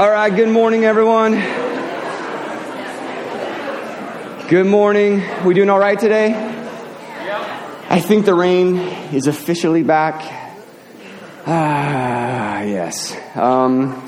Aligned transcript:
All 0.00 0.10
right, 0.10 0.34
good 0.34 0.48
morning, 0.48 0.86
everyone. 0.86 1.32
Good 4.48 4.66
morning. 4.66 5.22
We 5.44 5.52
doing 5.52 5.68
all 5.68 5.78
right 5.78 6.00
today? 6.00 6.32
I 7.90 8.00
think 8.00 8.24
the 8.24 8.32
rain 8.32 8.78
is 9.12 9.26
officially 9.26 9.82
back. 9.82 10.22
Ah, 11.46 12.62
yes. 12.62 13.14
Um, 13.36 14.02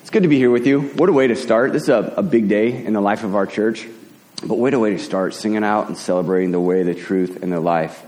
it's 0.00 0.08
good 0.08 0.22
to 0.22 0.30
be 0.30 0.38
here 0.38 0.50
with 0.50 0.66
you. 0.66 0.80
What 0.80 1.10
a 1.10 1.12
way 1.12 1.26
to 1.26 1.36
start. 1.36 1.74
This 1.74 1.82
is 1.82 1.88
a, 1.90 2.14
a 2.16 2.22
big 2.22 2.48
day 2.48 2.82
in 2.82 2.94
the 2.94 3.02
life 3.02 3.22
of 3.22 3.36
our 3.36 3.46
church, 3.46 3.86
but 4.46 4.56
what 4.56 4.72
a 4.72 4.78
way 4.78 4.92
to 4.92 4.98
start 4.98 5.34
singing 5.34 5.62
out 5.62 5.88
and 5.88 5.98
celebrating 5.98 6.52
the 6.52 6.60
way, 6.60 6.84
the 6.84 6.94
truth, 6.94 7.42
and 7.42 7.52
the 7.52 7.60
life. 7.60 8.02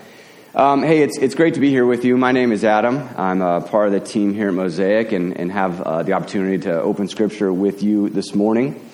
Um, 0.53 0.83
hey, 0.83 1.03
it's, 1.03 1.17
it's 1.17 1.37
great 1.37 1.55
to 1.55 1.61
be 1.61 1.71
here 1.71 1.87
with 1.87 2.05
you. 2.05 2.17
My 2.17 2.33
name 2.33 2.51
is 2.51 2.65
Adam. 2.65 3.09
I'm 3.17 3.41
a 3.41 3.61
part 3.61 3.87
of 3.87 3.93
the 3.93 4.01
team 4.01 4.35
here 4.35 4.49
at 4.49 4.55
Mosaic 4.55 5.13
and, 5.13 5.37
and 5.39 5.53
have 5.53 5.81
uh, 5.81 6.03
the 6.03 6.15
opportunity 6.15 6.59
to 6.65 6.83
open 6.83 7.07
scripture 7.07 7.53
with 7.53 7.85
you 7.85 8.09
this 8.09 8.35
morning. 8.35 8.85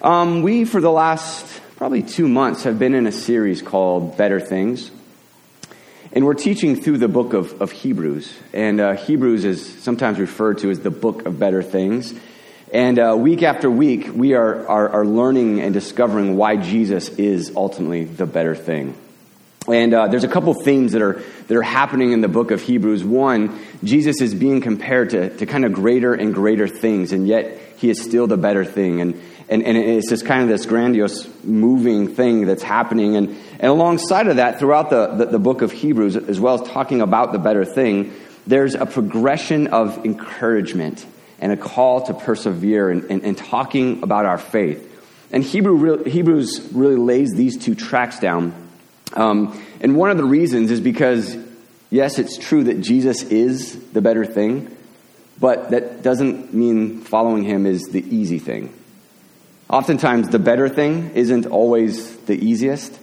Um, 0.00 0.40
we, 0.40 0.64
for 0.64 0.80
the 0.80 0.90
last 0.90 1.60
probably 1.76 2.02
two 2.02 2.26
months, 2.26 2.62
have 2.62 2.78
been 2.78 2.94
in 2.94 3.06
a 3.06 3.12
series 3.12 3.60
called 3.60 4.16
Better 4.16 4.40
Things. 4.40 4.90
And 6.10 6.24
we're 6.24 6.32
teaching 6.32 6.74
through 6.74 6.96
the 6.96 7.08
book 7.08 7.34
of, 7.34 7.60
of 7.60 7.70
Hebrews. 7.70 8.34
And 8.54 8.80
uh, 8.80 8.94
Hebrews 8.94 9.44
is 9.44 9.82
sometimes 9.82 10.18
referred 10.18 10.60
to 10.60 10.70
as 10.70 10.80
the 10.80 10.90
book 10.90 11.26
of 11.26 11.38
better 11.38 11.62
things. 11.62 12.14
And 12.72 12.98
uh, 12.98 13.14
week 13.18 13.42
after 13.42 13.70
week, 13.70 14.08
we 14.14 14.32
are, 14.32 14.66
are, 14.66 14.88
are 14.88 15.06
learning 15.06 15.60
and 15.60 15.74
discovering 15.74 16.38
why 16.38 16.56
Jesus 16.56 17.10
is 17.10 17.52
ultimately 17.56 18.04
the 18.04 18.24
better 18.24 18.54
thing. 18.54 18.96
And 19.66 19.94
uh, 19.94 20.08
there's 20.08 20.24
a 20.24 20.28
couple 20.28 20.52
themes 20.52 20.92
that 20.92 21.00
are, 21.00 21.22
that 21.48 21.56
are 21.56 21.62
happening 21.62 22.12
in 22.12 22.20
the 22.20 22.28
book 22.28 22.50
of 22.50 22.60
Hebrews. 22.60 23.02
One, 23.02 23.58
Jesus 23.82 24.20
is 24.20 24.34
being 24.34 24.60
compared 24.60 25.10
to, 25.10 25.34
to 25.38 25.46
kind 25.46 25.64
of 25.64 25.72
greater 25.72 26.12
and 26.12 26.34
greater 26.34 26.68
things, 26.68 27.12
and 27.12 27.26
yet 27.26 27.60
he 27.78 27.88
is 27.88 28.02
still 28.02 28.26
the 28.26 28.36
better 28.36 28.64
thing. 28.64 29.00
And, 29.00 29.20
and, 29.48 29.62
and 29.62 29.76
it's 29.76 30.08
just 30.08 30.26
kind 30.26 30.42
of 30.42 30.48
this 30.48 30.66
grandiose, 30.66 31.28
moving 31.42 32.14
thing 32.14 32.46
that's 32.46 32.62
happening. 32.62 33.16
And, 33.16 33.28
and 33.52 33.64
alongside 33.64 34.26
of 34.26 34.36
that, 34.36 34.58
throughout 34.58 34.90
the, 34.90 35.06
the, 35.06 35.24
the 35.26 35.38
book 35.38 35.62
of 35.62 35.72
Hebrews, 35.72 36.16
as 36.16 36.38
well 36.38 36.62
as 36.62 36.68
talking 36.68 37.00
about 37.00 37.32
the 37.32 37.38
better 37.38 37.64
thing, 37.64 38.12
there's 38.46 38.74
a 38.74 38.84
progression 38.84 39.68
of 39.68 40.04
encouragement 40.04 41.06
and 41.40 41.52
a 41.52 41.56
call 41.56 42.02
to 42.06 42.14
persevere 42.14 42.90
and, 42.90 43.04
and, 43.10 43.22
and 43.22 43.38
talking 43.38 44.02
about 44.02 44.26
our 44.26 44.38
faith. 44.38 44.90
And 45.32 45.42
Hebrew, 45.42 46.04
Hebrews 46.04 46.70
really 46.72 46.96
lays 46.96 47.32
these 47.32 47.56
two 47.56 47.74
tracks 47.74 48.18
down 48.18 48.63
um, 49.14 49.60
and 49.80 49.96
one 49.96 50.10
of 50.10 50.16
the 50.16 50.24
reasons 50.24 50.70
is 50.70 50.80
because, 50.80 51.36
yes, 51.90 52.18
it's 52.18 52.36
true 52.36 52.64
that 52.64 52.80
Jesus 52.80 53.22
is 53.22 53.92
the 53.92 54.02
better 54.02 54.24
thing, 54.24 54.76
but 55.40 55.70
that 55.70 56.02
doesn't 56.02 56.52
mean 56.52 57.00
following 57.00 57.44
him 57.44 57.66
is 57.66 57.84
the 57.84 58.04
easy 58.14 58.38
thing. 58.38 58.72
Oftentimes, 59.70 60.28
the 60.28 60.38
better 60.38 60.68
thing 60.68 61.12
isn't 61.14 61.46
always 61.46 62.16
the 62.16 62.34
easiest. 62.34 62.98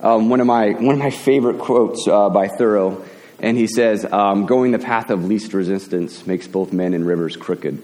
Um, 0.00 0.28
one, 0.28 0.40
of 0.40 0.46
my, 0.46 0.70
one 0.70 0.94
of 0.94 0.98
my 0.98 1.10
favorite 1.10 1.58
quotes 1.58 2.06
uh, 2.06 2.28
by 2.30 2.48
Thoreau, 2.48 3.04
and 3.40 3.56
he 3.56 3.66
says, 3.66 4.04
um, 4.04 4.46
Going 4.46 4.72
the 4.72 4.78
path 4.78 5.10
of 5.10 5.24
least 5.24 5.54
resistance 5.54 6.26
makes 6.26 6.46
both 6.46 6.72
men 6.72 6.94
and 6.94 7.06
rivers 7.06 7.36
crooked. 7.36 7.82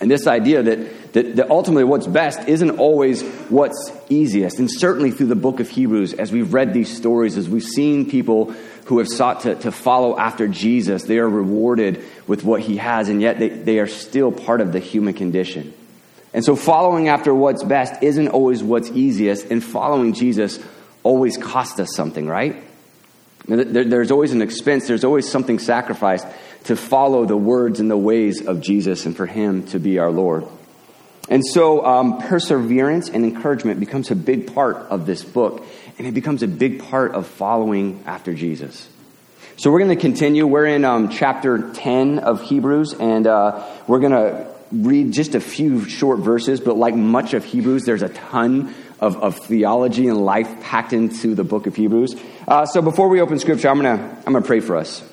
And 0.00 0.10
this 0.10 0.26
idea 0.26 0.62
that, 0.62 1.12
that, 1.12 1.36
that, 1.36 1.50
ultimately 1.50 1.84
what's 1.84 2.06
best 2.06 2.48
isn't 2.48 2.78
always 2.78 3.22
what's 3.48 3.92
easiest. 4.08 4.58
And 4.58 4.70
certainly 4.70 5.10
through 5.10 5.26
the 5.26 5.36
book 5.36 5.60
of 5.60 5.68
Hebrews, 5.68 6.14
as 6.14 6.32
we've 6.32 6.52
read 6.52 6.74
these 6.74 6.94
stories, 6.94 7.36
as 7.36 7.48
we've 7.48 7.62
seen 7.62 8.10
people 8.10 8.52
who 8.86 8.98
have 8.98 9.08
sought 9.08 9.42
to, 9.42 9.54
to 9.56 9.70
follow 9.70 10.18
after 10.18 10.48
Jesus, 10.48 11.04
they 11.04 11.18
are 11.18 11.28
rewarded 11.28 12.02
with 12.26 12.42
what 12.42 12.62
he 12.62 12.78
has, 12.78 13.08
and 13.08 13.20
yet 13.20 13.38
they, 13.38 13.48
they 13.48 13.78
are 13.78 13.86
still 13.86 14.32
part 14.32 14.60
of 14.60 14.72
the 14.72 14.80
human 14.80 15.14
condition. 15.14 15.72
And 16.34 16.44
so 16.44 16.56
following 16.56 17.08
after 17.08 17.34
what's 17.34 17.62
best 17.62 18.02
isn't 18.02 18.28
always 18.28 18.62
what's 18.62 18.90
easiest, 18.90 19.50
and 19.50 19.62
following 19.62 20.14
Jesus 20.14 20.58
always 21.04 21.36
costs 21.36 21.78
us 21.78 21.94
something, 21.94 22.26
right? 22.26 22.62
There's 23.46 24.10
always 24.10 24.32
an 24.32 24.42
expense, 24.42 24.86
there's 24.86 25.04
always 25.04 25.30
something 25.30 25.58
sacrificed 25.58 26.26
to 26.64 26.76
follow 26.76 27.24
the 27.24 27.36
words 27.36 27.80
and 27.80 27.90
the 27.90 27.96
ways 27.96 28.46
of 28.46 28.60
Jesus 28.60 29.06
and 29.06 29.16
for 29.16 29.26
Him 29.26 29.66
to 29.68 29.78
be 29.78 29.98
our 29.98 30.10
Lord. 30.10 30.46
And 31.28 31.44
so, 31.46 31.84
um, 31.84 32.18
perseverance 32.18 33.08
and 33.08 33.24
encouragement 33.24 33.80
becomes 33.80 34.10
a 34.10 34.16
big 34.16 34.52
part 34.54 34.76
of 34.76 35.06
this 35.06 35.22
book, 35.22 35.64
and 35.98 36.06
it 36.06 36.12
becomes 36.12 36.42
a 36.42 36.48
big 36.48 36.82
part 36.82 37.14
of 37.14 37.26
following 37.26 38.02
after 38.06 38.34
Jesus. 38.34 38.88
So, 39.56 39.70
we're 39.70 39.78
going 39.78 39.96
to 39.96 40.00
continue. 40.00 40.46
We're 40.46 40.66
in 40.66 40.84
um, 40.84 41.10
chapter 41.10 41.72
10 41.72 42.18
of 42.18 42.42
Hebrews, 42.42 42.94
and 42.94 43.26
uh, 43.26 43.66
we're 43.86 44.00
going 44.00 44.12
to 44.12 44.52
read 44.72 45.12
just 45.12 45.34
a 45.34 45.40
few 45.40 45.88
short 45.88 46.18
verses, 46.18 46.60
but 46.60 46.76
like 46.76 46.96
much 46.96 47.34
of 47.34 47.44
Hebrews, 47.44 47.84
there's 47.84 48.02
a 48.02 48.08
ton 48.08 48.74
of, 49.00 49.16
of 49.22 49.38
theology 49.38 50.08
and 50.08 50.18
life 50.18 50.60
packed 50.62 50.92
into 50.92 51.34
the 51.34 51.44
book 51.44 51.66
of 51.66 51.76
Hebrews. 51.76 52.16
Uh, 52.48 52.66
so, 52.66 52.82
before 52.82 53.08
we 53.08 53.20
open 53.20 53.38
scripture, 53.38 53.68
I'm 53.68 53.80
going 53.80 53.96
to 53.96 54.04
I'm 54.26 54.32
going 54.32 54.42
to 54.42 54.46
pray 54.46 54.60
for 54.60 54.76
us. 54.76 55.08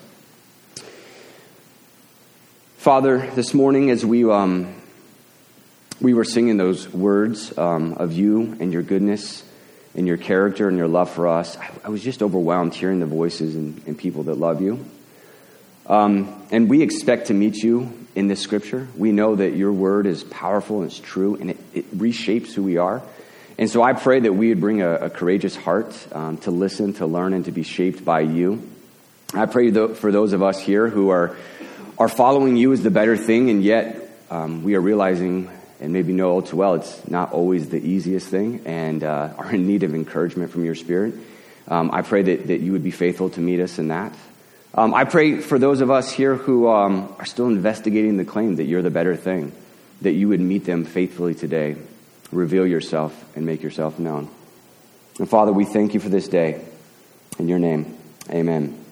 Father, 2.80 3.18
this 3.34 3.52
morning 3.52 3.90
as 3.90 4.06
we, 4.06 4.24
um, 4.24 4.74
we 6.00 6.14
were 6.14 6.24
singing 6.24 6.56
those 6.56 6.88
words 6.88 7.52
um, 7.58 7.92
of 7.92 8.14
you 8.14 8.56
and 8.58 8.72
your 8.72 8.80
goodness 8.80 9.44
and 9.94 10.06
your 10.06 10.16
character 10.16 10.66
and 10.66 10.78
your 10.78 10.88
love 10.88 11.10
for 11.10 11.28
us, 11.28 11.58
I, 11.58 11.70
I 11.84 11.88
was 11.90 12.02
just 12.02 12.22
overwhelmed 12.22 12.72
hearing 12.72 12.98
the 12.98 13.04
voices 13.04 13.54
and, 13.54 13.82
and 13.86 13.98
people 13.98 14.22
that 14.22 14.36
love 14.36 14.62
you. 14.62 14.82
Um, 15.88 16.42
and 16.50 16.70
we 16.70 16.80
expect 16.80 17.26
to 17.26 17.34
meet 17.34 17.56
you 17.56 17.92
in 18.14 18.28
this 18.28 18.40
scripture. 18.40 18.88
We 18.96 19.12
know 19.12 19.36
that 19.36 19.50
your 19.50 19.72
word 19.74 20.06
is 20.06 20.24
powerful 20.24 20.80
and 20.80 20.90
it's 20.90 20.98
true 20.98 21.34
and 21.34 21.50
it, 21.50 21.58
it 21.74 21.98
reshapes 21.98 22.54
who 22.54 22.62
we 22.62 22.78
are. 22.78 23.02
And 23.58 23.68
so 23.68 23.82
I 23.82 23.92
pray 23.92 24.20
that 24.20 24.32
we 24.32 24.48
would 24.48 24.60
bring 24.62 24.80
a, 24.80 24.90
a 24.94 25.10
courageous 25.10 25.54
heart 25.54 25.94
um, 26.12 26.38
to 26.38 26.50
listen, 26.50 26.94
to 26.94 27.04
learn, 27.04 27.34
and 27.34 27.44
to 27.44 27.52
be 27.52 27.62
shaped 27.62 28.06
by 28.06 28.20
you. 28.20 28.66
I 29.34 29.44
pray 29.44 29.70
for 29.92 30.10
those 30.10 30.32
of 30.32 30.42
us 30.42 30.58
here 30.58 30.88
who 30.88 31.10
are 31.10 31.36
are 32.00 32.08
following 32.08 32.56
you 32.56 32.72
is 32.72 32.82
the 32.82 32.90
better 32.90 33.14
thing, 33.14 33.50
and 33.50 33.62
yet 33.62 34.10
um, 34.30 34.64
we 34.64 34.74
are 34.74 34.80
realizing, 34.80 35.50
and 35.80 35.92
maybe 35.92 36.14
know 36.14 36.30
all 36.30 36.40
too 36.40 36.56
well, 36.56 36.74
it's 36.74 37.06
not 37.06 37.32
always 37.32 37.68
the 37.68 37.76
easiest 37.76 38.26
thing, 38.26 38.62
and 38.64 39.04
uh, 39.04 39.34
are 39.38 39.52
in 39.54 39.66
need 39.66 39.82
of 39.82 39.94
encouragement 39.94 40.50
from 40.50 40.64
your 40.64 40.74
Spirit. 40.74 41.14
Um, 41.68 41.90
I 41.92 42.00
pray 42.00 42.22
that, 42.22 42.46
that 42.46 42.60
you 42.60 42.72
would 42.72 42.82
be 42.82 42.90
faithful 42.90 43.28
to 43.30 43.40
meet 43.40 43.60
us 43.60 43.78
in 43.78 43.88
that. 43.88 44.16
Um, 44.72 44.94
I 44.94 45.04
pray 45.04 45.40
for 45.40 45.58
those 45.58 45.82
of 45.82 45.90
us 45.90 46.10
here 46.10 46.36
who 46.36 46.68
um, 46.68 47.14
are 47.18 47.26
still 47.26 47.48
investigating 47.48 48.16
the 48.16 48.24
claim 48.24 48.56
that 48.56 48.64
you're 48.64 48.82
the 48.82 48.90
better 48.90 49.14
thing, 49.14 49.52
that 50.00 50.12
you 50.12 50.28
would 50.28 50.40
meet 50.40 50.64
them 50.64 50.86
faithfully 50.86 51.34
today, 51.34 51.76
reveal 52.32 52.66
yourself, 52.66 53.12
and 53.36 53.44
make 53.44 53.62
yourself 53.62 53.98
known. 53.98 54.30
And 55.18 55.28
Father, 55.28 55.52
we 55.52 55.66
thank 55.66 55.92
you 55.92 56.00
for 56.00 56.08
this 56.08 56.28
day. 56.28 56.64
In 57.38 57.46
your 57.46 57.58
name, 57.58 57.98
amen. 58.30 58.89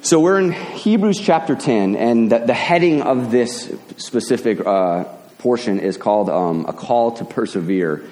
So 0.00 0.20
we're 0.20 0.38
in 0.38 0.52
Hebrews 0.52 1.18
chapter 1.18 1.56
10, 1.56 1.96
and 1.96 2.30
the, 2.30 2.38
the 2.38 2.54
heading 2.54 3.02
of 3.02 3.32
this 3.32 3.74
specific 3.96 4.64
uh, 4.64 5.04
portion 5.38 5.80
is 5.80 5.96
called 5.96 6.30
um, 6.30 6.66
A 6.68 6.72
Call 6.72 7.12
to 7.16 7.24
Persevere. 7.24 8.04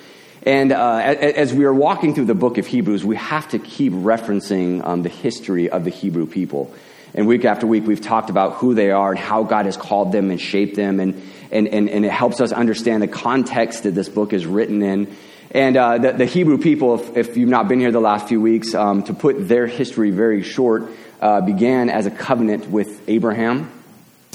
And 0.43 0.73
uh, 0.73 0.97
as 0.97 1.55
we 1.55 1.65
are 1.65 1.73
walking 1.73 2.13
through 2.13 2.25
the 2.25 2.35
book 2.35 2.59
of 2.59 2.67
Hebrews, 2.67 3.05
we 3.05 3.15
have 3.17 3.49
to 3.51 3.61
keep 3.61 3.93
referencing 3.93 4.85
um, 4.85 5.03
the 5.03 5.09
history 5.09 5.71
of 5.71 5.85
the 5.85 5.91
Hebrew 5.91 6.27
people. 6.27 6.75
And 7.15 7.29
week 7.29 7.45
after 7.45 7.69
week, 7.69 7.87
we've 7.87 8.01
talked 8.01 8.31
about 8.31 8.55
who 8.55 8.75
they 8.75 8.91
are 8.91 9.13
and 9.13 9.19
how 9.19 9.45
God 9.45 9.67
has 9.67 9.77
called 9.77 10.11
them 10.11 10.33
and 10.33 10.41
shaped 10.41 10.75
them. 10.75 10.99
And, 10.99 11.23
and, 11.53 11.69
and, 11.69 11.89
and 11.89 12.05
it 12.05 12.11
helps 12.11 12.41
us 12.41 12.51
understand 12.51 13.05
the 13.05 13.09
context 13.09 13.85
that 13.85 13.93
this 13.93 14.09
book 14.09 14.33
is 14.33 14.45
written 14.45 14.83
in. 14.83 15.17
And 15.53 15.77
uh, 15.77 15.99
the, 15.99 16.13
the, 16.13 16.27
Hebrew 16.27 16.59
people, 16.59 16.97
if, 16.97 17.17
if, 17.17 17.37
you've 17.37 17.49
not 17.49 17.69
been 17.69 17.79
here 17.79 17.93
the 17.93 18.01
last 18.01 18.27
few 18.29 18.41
weeks, 18.41 18.75
um, 18.75 19.05
to 19.05 19.15
put 19.15 19.49
their 19.49 19.67
history 19.67 20.11
very 20.11 20.43
short, 20.43 20.91
uh, 21.21 21.41
began 21.41 21.91
as 21.91 22.07
a 22.07 22.11
covenant 22.11 22.71
with 22.71 23.09
Abraham. 23.09 23.71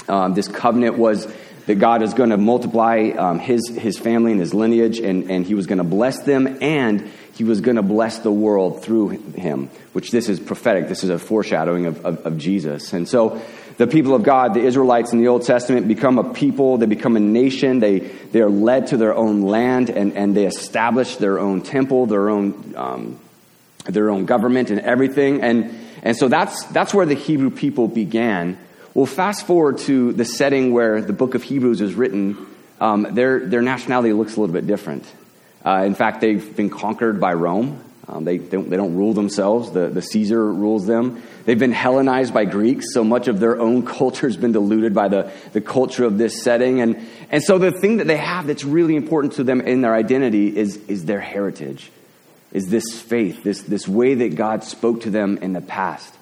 Um, 0.08 0.34
this 0.34 0.48
covenant 0.48 0.98
was 0.98 1.32
that 1.66 1.76
God 1.76 2.02
is 2.02 2.14
going 2.14 2.30
to 2.30 2.36
multiply 2.36 3.12
um, 3.16 3.38
his, 3.38 3.68
his 3.68 3.98
family 3.98 4.32
and 4.32 4.40
his 4.40 4.52
lineage, 4.52 4.98
and, 4.98 5.30
and 5.30 5.46
he 5.46 5.54
was 5.54 5.66
going 5.66 5.78
to 5.78 5.84
bless 5.84 6.20
them, 6.22 6.58
and 6.60 7.10
he 7.34 7.44
was 7.44 7.60
going 7.60 7.76
to 7.76 7.82
bless 7.82 8.18
the 8.18 8.32
world 8.32 8.82
through 8.82 9.08
him, 9.08 9.70
which 9.92 10.10
this 10.10 10.28
is 10.28 10.40
prophetic. 10.40 10.88
This 10.88 11.04
is 11.04 11.10
a 11.10 11.18
foreshadowing 11.18 11.86
of, 11.86 12.04
of, 12.04 12.26
of 12.26 12.38
Jesus. 12.38 12.92
And 12.92 13.08
so 13.08 13.40
the 13.78 13.86
people 13.86 14.14
of 14.14 14.22
God, 14.22 14.54
the 14.54 14.60
Israelites 14.60 15.12
in 15.12 15.20
the 15.20 15.28
Old 15.28 15.44
Testament, 15.44 15.88
become 15.88 16.18
a 16.18 16.34
people, 16.34 16.78
they 16.78 16.86
become 16.86 17.16
a 17.16 17.20
nation, 17.20 17.78
they, 17.78 18.00
they 18.00 18.40
are 18.40 18.50
led 18.50 18.88
to 18.88 18.96
their 18.96 19.14
own 19.14 19.42
land, 19.42 19.88
and, 19.88 20.16
and 20.16 20.36
they 20.36 20.46
establish 20.46 21.16
their 21.16 21.38
own 21.38 21.62
temple, 21.62 22.06
their 22.06 22.28
own, 22.28 22.74
um, 22.76 23.20
their 23.84 24.10
own 24.10 24.26
government, 24.26 24.70
and 24.70 24.80
everything. 24.80 25.42
And 25.42 25.74
and 26.02 26.16
so 26.16 26.28
that's, 26.28 26.64
that's 26.66 26.92
where 26.92 27.06
the 27.06 27.14
Hebrew 27.14 27.50
people 27.50 27.88
began. 27.88 28.58
Well, 28.94 29.06
fast 29.06 29.46
forward 29.46 29.78
to 29.78 30.12
the 30.12 30.24
setting 30.24 30.72
where 30.72 31.00
the 31.00 31.12
book 31.12 31.34
of 31.34 31.42
Hebrews 31.42 31.80
is 31.80 31.94
written, 31.94 32.46
um, 32.80 33.14
their, 33.14 33.46
their 33.46 33.62
nationality 33.62 34.12
looks 34.12 34.36
a 34.36 34.40
little 34.40 34.52
bit 34.52 34.66
different. 34.66 35.04
Uh, 35.64 35.84
in 35.86 35.94
fact, 35.94 36.20
they've 36.20 36.56
been 36.56 36.70
conquered 36.70 37.20
by 37.20 37.32
Rome. 37.32 37.82
Um, 38.08 38.24
they, 38.24 38.38
don't, 38.38 38.68
they 38.68 38.76
don't 38.76 38.96
rule 38.96 39.14
themselves, 39.14 39.70
the, 39.70 39.88
the 39.88 40.02
Caesar 40.02 40.52
rules 40.52 40.86
them. 40.86 41.22
They've 41.44 41.58
been 41.58 41.72
Hellenized 41.72 42.34
by 42.34 42.44
Greeks, 42.44 42.92
so 42.92 43.04
much 43.04 43.28
of 43.28 43.38
their 43.38 43.60
own 43.60 43.86
culture 43.86 44.26
has 44.26 44.36
been 44.36 44.52
diluted 44.52 44.92
by 44.92 45.08
the, 45.08 45.30
the 45.52 45.60
culture 45.60 46.04
of 46.04 46.18
this 46.18 46.42
setting. 46.42 46.80
And, 46.80 47.00
and 47.30 47.42
so 47.42 47.58
the 47.58 47.70
thing 47.70 47.98
that 47.98 48.08
they 48.08 48.16
have 48.16 48.48
that's 48.48 48.64
really 48.64 48.96
important 48.96 49.34
to 49.34 49.44
them 49.44 49.60
in 49.60 49.82
their 49.82 49.94
identity 49.94 50.54
is, 50.54 50.76
is 50.88 51.04
their 51.04 51.20
heritage, 51.20 51.90
is 52.52 52.66
this 52.66 53.00
faith, 53.00 53.42
this, 53.42 53.62
this 53.62 53.88
way 53.88 54.14
that 54.14 54.36
God 54.36 54.64
spoke 54.64 55.02
to 55.02 55.10
them 55.10 55.38
in 55.38 55.52
the 55.52 55.60
past. 55.60 56.14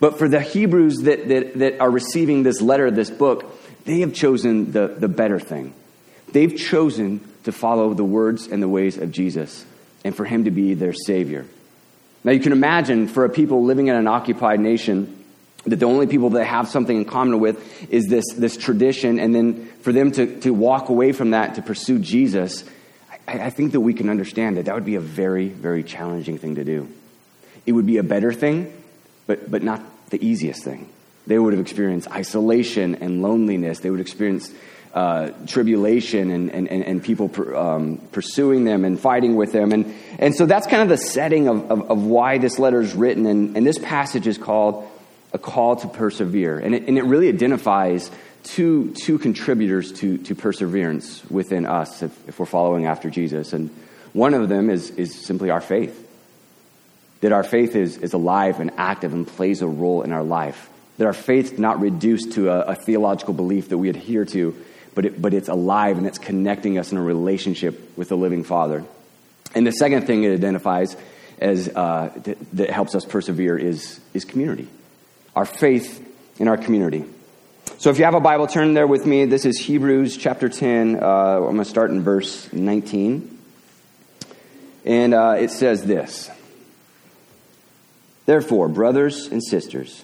But 0.00 0.18
for 0.18 0.28
the 0.28 0.40
Hebrews 0.40 0.98
that, 1.02 1.28
that, 1.28 1.58
that 1.58 1.80
are 1.80 1.90
receiving 1.90 2.42
this 2.42 2.60
letter, 2.60 2.90
this 2.90 3.10
book, 3.10 3.58
they 3.84 4.00
have 4.00 4.14
chosen 4.14 4.72
the, 4.72 4.88
the 4.88 5.08
better 5.08 5.38
thing. 5.38 5.74
They've 6.32 6.54
chosen 6.54 7.20
to 7.44 7.52
follow 7.52 7.94
the 7.94 8.04
words 8.04 8.46
and 8.46 8.62
the 8.62 8.68
ways 8.68 8.98
of 8.98 9.12
Jesus 9.12 9.64
and 10.04 10.14
for 10.14 10.24
him 10.24 10.44
to 10.44 10.50
be 10.50 10.74
their 10.74 10.92
Savior. 10.92 11.46
Now, 12.24 12.32
you 12.32 12.40
can 12.40 12.52
imagine 12.52 13.08
for 13.08 13.24
a 13.24 13.30
people 13.30 13.64
living 13.64 13.86
in 13.86 13.94
an 13.94 14.08
occupied 14.08 14.60
nation 14.60 15.24
that 15.64 15.76
the 15.76 15.86
only 15.86 16.06
people 16.06 16.30
that 16.30 16.44
have 16.44 16.68
something 16.68 16.96
in 16.96 17.04
common 17.04 17.40
with 17.40 17.90
is 17.90 18.06
this, 18.06 18.24
this 18.36 18.56
tradition, 18.56 19.18
and 19.18 19.34
then 19.34 19.66
for 19.80 19.92
them 19.92 20.12
to, 20.12 20.40
to 20.40 20.50
walk 20.52 20.88
away 20.88 21.12
from 21.12 21.30
that 21.30 21.56
to 21.56 21.62
pursue 21.62 21.98
Jesus, 21.98 22.64
I, 23.26 23.46
I 23.46 23.50
think 23.50 23.72
that 23.72 23.80
we 23.80 23.94
can 23.94 24.08
understand 24.08 24.56
that 24.56 24.66
that 24.66 24.74
would 24.74 24.84
be 24.84 24.96
a 24.96 25.00
very, 25.00 25.48
very 25.48 25.82
challenging 25.82 26.38
thing 26.38 26.56
to 26.56 26.64
do. 26.64 26.88
It 27.64 27.72
would 27.72 27.86
be 27.86 27.98
a 27.98 28.02
better 28.02 28.32
thing, 28.32 28.72
but, 29.26 29.50
but 29.50 29.62
not 29.62 29.80
the 30.10 30.24
easiest 30.24 30.62
thing. 30.62 30.88
They 31.26 31.38
would 31.38 31.52
have 31.52 31.60
experienced 31.60 32.08
isolation 32.10 32.96
and 32.96 33.22
loneliness. 33.22 33.80
They 33.80 33.90
would 33.90 34.00
experience 34.00 34.52
uh, 34.94 35.30
tribulation 35.46 36.30
and, 36.30 36.50
and, 36.50 36.68
and, 36.68 37.02
people 37.02 37.28
per, 37.28 37.54
um, 37.54 37.98
pursuing 38.12 38.64
them 38.64 38.82
and 38.84 38.98
fighting 38.98 39.36
with 39.36 39.52
them. 39.52 39.72
And, 39.72 39.94
and 40.18 40.34
so 40.34 40.46
that's 40.46 40.66
kind 40.66 40.82
of 40.82 40.88
the 40.88 40.96
setting 40.96 41.48
of, 41.48 41.70
of, 41.70 41.90
of 41.90 42.04
why 42.04 42.38
this 42.38 42.58
letter 42.58 42.80
is 42.80 42.94
written. 42.94 43.26
And, 43.26 43.58
and 43.58 43.66
this 43.66 43.78
passage 43.78 44.26
is 44.26 44.38
called 44.38 44.88
A 45.34 45.38
Call 45.38 45.76
to 45.76 45.88
Persevere. 45.88 46.58
And 46.58 46.74
it, 46.74 46.84
and 46.88 46.96
it 46.96 47.04
really 47.04 47.28
identifies 47.28 48.10
two, 48.46 48.92
two 48.92 49.18
contributors 49.18 49.92
to, 49.92 50.18
to 50.18 50.34
perseverance 50.34 51.22
within 51.30 51.66
us 51.66 52.02
if, 52.02 52.28
if 52.28 52.38
we're 52.38 52.46
following 52.46 52.86
after 52.86 53.10
Jesus. 53.10 53.52
And 53.52 53.70
one 54.12 54.34
of 54.34 54.48
them 54.48 54.70
is, 54.70 54.90
is 54.90 55.14
simply 55.14 55.50
our 55.50 55.60
faith. 55.60 56.02
That 57.20 57.32
our 57.32 57.42
faith 57.42 57.74
is, 57.74 57.98
is 57.98 58.12
alive 58.12 58.60
and 58.60 58.70
active 58.76 59.12
and 59.12 59.26
plays 59.26 59.62
a 59.62 59.66
role 59.66 60.02
in 60.02 60.12
our 60.12 60.22
life. 60.22 60.70
That 60.98 61.06
our 61.06 61.12
faith 61.12 61.54
is 61.54 61.58
not 61.58 61.80
reduced 61.80 62.32
to 62.32 62.50
a, 62.50 62.60
a 62.60 62.74
theological 62.74 63.34
belief 63.34 63.70
that 63.70 63.78
we 63.78 63.88
adhere 63.90 64.24
to, 64.26 64.56
but, 64.94 65.04
it, 65.04 65.20
but 65.20 65.34
it's 65.34 65.48
alive 65.48 65.98
and 65.98 66.06
it's 66.06 66.18
connecting 66.18 66.78
us 66.78 66.92
in 66.92 66.98
a 66.98 67.02
relationship 67.02 67.98
with 67.98 68.08
the 68.08 68.16
living 68.16 68.44
Father. 68.44 68.84
And 69.54 69.66
the 69.66 69.72
second 69.72 70.06
thing 70.06 70.22
it 70.22 70.32
identifies 70.32 70.96
as 71.38 71.68
uh, 71.68 72.12
that, 72.24 72.38
that 72.52 72.70
helps 72.70 72.94
us 72.94 73.04
persevere 73.04 73.58
is, 73.58 74.00
is 74.14 74.24
community, 74.24 74.68
our 75.34 75.44
faith 75.44 76.02
in 76.38 76.48
our 76.48 76.56
community. 76.56 77.04
So 77.78 77.90
if 77.90 77.98
you 77.98 78.06
have 78.06 78.14
a 78.14 78.20
Bible, 78.20 78.46
turn 78.46 78.72
there 78.72 78.86
with 78.86 79.04
me. 79.04 79.26
This 79.26 79.44
is 79.44 79.58
Hebrews 79.58 80.16
chapter 80.16 80.48
10. 80.48 80.96
Uh, 80.96 81.06
I'm 81.06 81.42
going 81.42 81.58
to 81.58 81.64
start 81.66 81.90
in 81.90 82.00
verse 82.00 82.50
19. 82.50 83.38
And 84.86 85.12
uh, 85.12 85.36
it 85.38 85.50
says 85.50 85.84
this 85.84 86.30
Therefore, 88.24 88.68
brothers 88.68 89.26
and 89.26 89.44
sisters, 89.44 90.02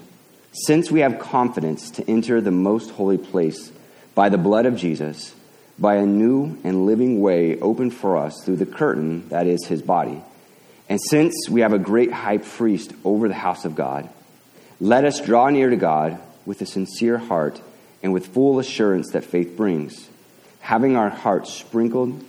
since 0.52 0.90
we 0.90 1.00
have 1.00 1.19
confidence 1.19 1.92
to 1.92 2.10
enter 2.10 2.42
the 2.42 2.50
most 2.50 2.90
holy 2.90 3.16
place 3.16 3.72
by 4.14 4.28
the 4.28 4.36
blood 4.36 4.66
of 4.66 4.76
Jesus, 4.76 5.34
by 5.78 5.94
a 5.94 6.04
new 6.04 6.58
and 6.64 6.84
living 6.84 7.22
way 7.22 7.58
opened 7.58 7.94
for 7.94 8.19
us 8.19 8.44
through 8.44 8.56
the 8.56 8.66
curtain 8.66 9.30
that 9.30 9.46
is 9.46 9.64
his 9.64 9.80
body. 9.80 10.22
And 10.90 11.00
since 11.00 11.48
we 11.48 11.62
have 11.62 11.72
a 11.72 11.78
great 11.78 12.12
high 12.12 12.36
priest 12.36 12.92
over 13.02 13.28
the 13.28 13.34
house 13.34 13.64
of 13.64 13.74
God, 13.74 14.10
let 14.78 15.06
us 15.06 15.22
draw 15.22 15.48
near 15.48 15.70
to 15.70 15.76
God 15.76 16.20
with 16.46 16.60
a 16.60 16.66
sincere 16.66 17.18
heart 17.18 17.60
and 18.02 18.12
with 18.12 18.26
full 18.28 18.58
assurance 18.58 19.10
that 19.10 19.24
faith 19.24 19.56
brings, 19.56 20.08
having 20.60 20.96
our 20.96 21.08
hearts 21.08 21.52
sprinkled 21.52 22.24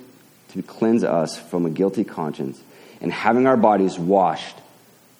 to 0.49 0.61
cleanse 0.61 1.03
us 1.03 1.37
from 1.37 1.65
a 1.65 1.69
guilty 1.69 2.03
conscience, 2.03 2.61
and 3.01 3.11
having 3.11 3.47
our 3.47 3.57
bodies 3.57 3.97
washed 3.97 4.55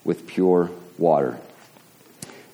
with 0.03 0.27
pure 0.27 0.69
water. 0.97 1.39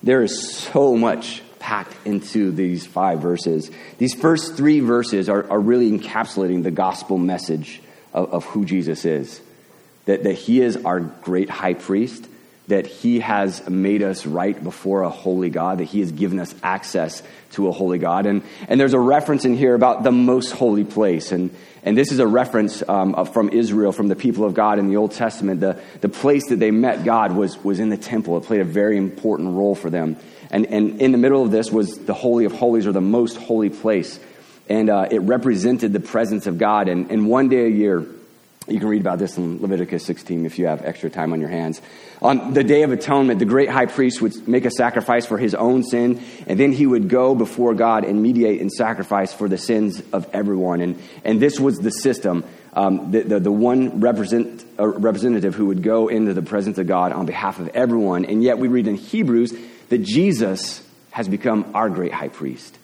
There 0.02 0.22
is 0.22 0.56
so 0.56 0.96
much 0.96 1.42
packed 1.58 1.94
into 2.06 2.50
these 2.50 2.86
five 2.86 3.20
verses. 3.20 3.70
These 3.98 4.14
first 4.14 4.56
three 4.56 4.80
verses 4.80 5.28
are, 5.28 5.48
are 5.50 5.60
really 5.60 5.90
encapsulating 5.90 6.62
the 6.62 6.70
gospel 6.70 7.18
message 7.18 7.82
of, 8.14 8.32
of 8.32 8.44
who 8.46 8.64
Jesus 8.64 9.04
is 9.04 9.40
that, 10.06 10.24
that 10.24 10.32
he 10.32 10.60
is 10.60 10.76
our 10.78 11.00
great 11.00 11.50
high 11.50 11.74
priest, 11.74 12.26
that 12.68 12.86
he 12.86 13.20
has 13.20 13.68
made 13.68 14.02
us 14.02 14.26
right 14.26 14.62
before 14.62 15.02
a 15.02 15.10
holy 15.10 15.50
God, 15.50 15.78
that 15.78 15.84
he 15.84 16.00
has 16.00 16.12
given 16.12 16.38
us 16.38 16.54
access 16.62 17.22
to 17.52 17.66
a 17.68 17.72
holy 17.72 17.98
God. 17.98 18.26
And, 18.26 18.42
and 18.68 18.80
there's 18.80 18.94
a 18.94 19.00
reference 19.00 19.44
in 19.44 19.56
here 19.56 19.74
about 19.74 20.04
the 20.04 20.12
most 20.12 20.52
holy 20.52 20.84
place. 20.84 21.32
And, 21.32 21.50
and 21.82 21.98
this 21.98 22.12
is 22.12 22.20
a 22.20 22.26
reference 22.26 22.82
um, 22.88 23.24
from 23.26 23.48
Israel, 23.48 23.90
from 23.90 24.06
the 24.06 24.14
people 24.14 24.44
of 24.44 24.54
God 24.54 24.78
in 24.78 24.88
the 24.88 24.96
Old 24.96 25.12
Testament. 25.12 25.60
The, 25.60 25.80
the 26.00 26.08
place 26.08 26.48
that 26.50 26.60
they 26.60 26.70
met 26.70 27.04
God 27.04 27.32
was, 27.32 27.62
was 27.64 27.80
in 27.80 27.88
the 27.88 27.96
temple. 27.96 28.36
It 28.36 28.44
played 28.44 28.60
a 28.60 28.64
very 28.64 28.96
important 28.96 29.54
role 29.54 29.74
for 29.74 29.90
them. 29.90 30.16
And, 30.50 30.66
and 30.66 31.00
in 31.00 31.12
the 31.12 31.18
middle 31.18 31.42
of 31.42 31.50
this 31.50 31.72
was 31.72 31.98
the 31.98 32.14
Holy 32.14 32.44
of 32.44 32.52
Holies, 32.52 32.86
or 32.86 32.92
the 32.92 33.00
most 33.00 33.36
holy 33.36 33.70
place. 33.70 34.20
And 34.68 34.88
uh, 34.88 35.08
it 35.10 35.18
represented 35.22 35.92
the 35.92 36.00
presence 36.00 36.46
of 36.46 36.58
God. 36.58 36.88
And, 36.88 37.10
and 37.10 37.28
one 37.28 37.48
day 37.48 37.64
a 37.64 37.68
year, 37.68 38.06
you 38.70 38.78
can 38.78 38.88
read 38.88 39.00
about 39.00 39.18
this 39.18 39.36
in 39.36 39.60
Leviticus 39.60 40.04
16 40.04 40.46
if 40.46 40.58
you 40.58 40.66
have 40.66 40.84
extra 40.84 41.10
time 41.10 41.32
on 41.32 41.40
your 41.40 41.48
hands. 41.48 41.80
On 42.22 42.52
the 42.52 42.64
Day 42.64 42.82
of 42.82 42.92
Atonement, 42.92 43.38
the 43.38 43.44
great 43.44 43.68
high 43.68 43.86
priest 43.86 44.20
would 44.20 44.46
make 44.46 44.64
a 44.64 44.70
sacrifice 44.70 45.26
for 45.26 45.38
his 45.38 45.54
own 45.54 45.82
sin, 45.82 46.22
and 46.46 46.58
then 46.58 46.72
he 46.72 46.86
would 46.86 47.08
go 47.08 47.34
before 47.34 47.74
God 47.74 48.04
and 48.04 48.22
mediate 48.22 48.60
and 48.60 48.70
sacrifice 48.70 49.32
for 49.32 49.48
the 49.48 49.58
sins 49.58 50.02
of 50.12 50.28
everyone. 50.32 50.80
And, 50.80 51.02
and 51.24 51.40
this 51.40 51.58
was 51.58 51.78
the 51.78 51.90
system. 51.90 52.44
Um, 52.72 53.10
the, 53.10 53.22
the, 53.22 53.40
the, 53.40 53.52
one 53.52 54.00
represent, 54.00 54.64
uh, 54.78 54.86
representative 54.86 55.54
who 55.54 55.66
would 55.66 55.82
go 55.82 56.08
into 56.08 56.34
the 56.34 56.42
presence 56.42 56.78
of 56.78 56.86
God 56.86 57.12
on 57.12 57.26
behalf 57.26 57.58
of 57.58 57.68
everyone. 57.68 58.24
And 58.24 58.42
yet 58.42 58.58
we 58.58 58.68
read 58.68 58.86
in 58.86 58.94
Hebrews 58.94 59.52
that 59.88 59.98
Jesus 59.98 60.86
has 61.10 61.28
become 61.28 61.72
our 61.74 61.90
great 61.90 62.12
high 62.12 62.28
priest 62.28 62.76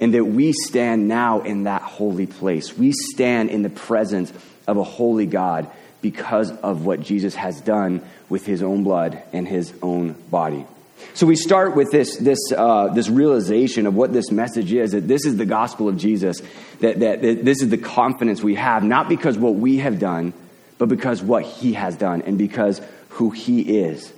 and 0.00 0.14
that 0.14 0.24
we 0.24 0.52
stand 0.52 1.08
now 1.08 1.40
in 1.40 1.64
that 1.64 1.82
holy 1.82 2.26
place. 2.26 2.76
We 2.76 2.92
stand 2.92 3.50
in 3.50 3.62
the 3.62 3.70
presence 3.70 4.32
of 4.66 4.76
a 4.76 4.84
holy 4.84 5.26
God 5.26 5.70
because 6.02 6.50
of 6.50 6.86
what 6.86 7.00
Jesus 7.00 7.34
has 7.34 7.60
done 7.60 8.02
with 8.28 8.46
his 8.46 8.62
own 8.62 8.84
blood 8.84 9.22
and 9.32 9.46
his 9.46 9.72
own 9.82 10.12
body. 10.30 10.66
So 11.14 11.26
we 11.26 11.36
start 11.36 11.74
with 11.74 11.90
this, 11.90 12.16
this, 12.16 12.38
uh, 12.56 12.88
this 12.88 13.08
realization 13.08 13.86
of 13.86 13.94
what 13.94 14.12
this 14.12 14.30
message 14.30 14.72
is 14.72 14.92
that 14.92 15.08
this 15.08 15.24
is 15.24 15.36
the 15.36 15.46
gospel 15.46 15.88
of 15.88 15.96
Jesus, 15.96 16.40
that, 16.80 17.00
that, 17.00 17.22
that 17.22 17.44
this 17.44 17.62
is 17.62 17.68
the 17.68 17.78
confidence 17.78 18.42
we 18.42 18.54
have, 18.54 18.84
not 18.84 19.08
because 19.08 19.38
what 19.38 19.54
we 19.54 19.78
have 19.78 19.98
done, 19.98 20.32
but 20.78 20.88
because 20.88 21.22
what 21.22 21.44
he 21.44 21.72
has 21.74 21.96
done 21.96 22.22
and 22.22 22.38
because 22.38 22.80
who 23.10 23.30
he 23.30 23.80
is. 23.80 24.12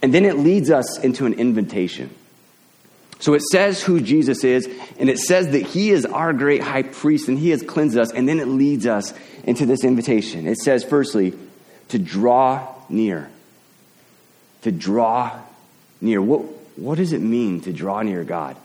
And 0.00 0.14
then 0.14 0.24
it 0.24 0.38
leads 0.38 0.70
us 0.70 0.98
into 0.98 1.26
an 1.26 1.34
invitation. 1.34 2.14
So 3.20 3.34
it 3.34 3.42
says 3.42 3.82
who 3.82 4.00
Jesus 4.00 4.44
is, 4.44 4.68
and 4.98 5.10
it 5.10 5.18
says 5.18 5.48
that 5.48 5.62
he 5.62 5.90
is 5.90 6.06
our 6.06 6.32
great 6.32 6.62
high 6.62 6.84
priest 6.84 7.28
and 7.28 7.38
he 7.38 7.50
has 7.50 7.62
cleansed 7.62 7.98
us, 7.98 8.12
and 8.12 8.28
then 8.28 8.38
it 8.38 8.46
leads 8.46 8.86
us 8.86 9.12
into 9.44 9.66
this 9.66 9.82
invitation. 9.82 10.46
It 10.46 10.58
says, 10.58 10.84
firstly, 10.84 11.34
to 11.88 11.98
draw 11.98 12.74
near. 12.88 13.28
To 14.62 14.72
draw 14.72 15.38
near. 16.00 16.22
What, 16.22 16.42
what 16.76 16.98
does 16.98 17.12
it 17.12 17.20
mean 17.20 17.60
to 17.62 17.72
draw 17.72 18.02
near 18.02 18.22
God? 18.22 18.56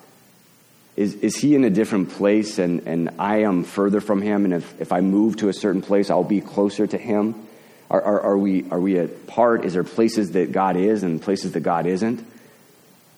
Is, 0.95 1.15
is 1.15 1.35
he 1.35 1.55
in 1.55 1.63
a 1.63 1.71
different 1.71 2.11
place 2.11 2.59
and, 2.59 2.81
and 2.85 3.09
I 3.17 3.37
am 3.37 3.63
further 3.63 4.01
from 4.01 4.21
him, 4.21 4.45
and 4.45 4.53
if, 4.53 4.79
if 4.81 4.91
I 4.91 5.01
move 5.01 5.37
to 5.37 5.49
a 5.49 5.53
certain 5.53 5.81
place, 5.81 6.11
I'll 6.11 6.23
be 6.23 6.41
closer 6.41 6.85
to 6.85 6.97
him? 6.97 7.47
Are, 7.89 8.01
are, 8.01 8.21
are, 8.21 8.37
we, 8.37 8.69
are 8.69 8.79
we 8.79 8.97
apart? 8.97 9.65
Is 9.65 9.73
there 9.73 9.83
places 9.83 10.31
that 10.33 10.51
God 10.51 10.77
is 10.77 11.01
and 11.01 11.19
places 11.19 11.53
that 11.53 11.61
God 11.61 11.87
isn't? 11.87 12.23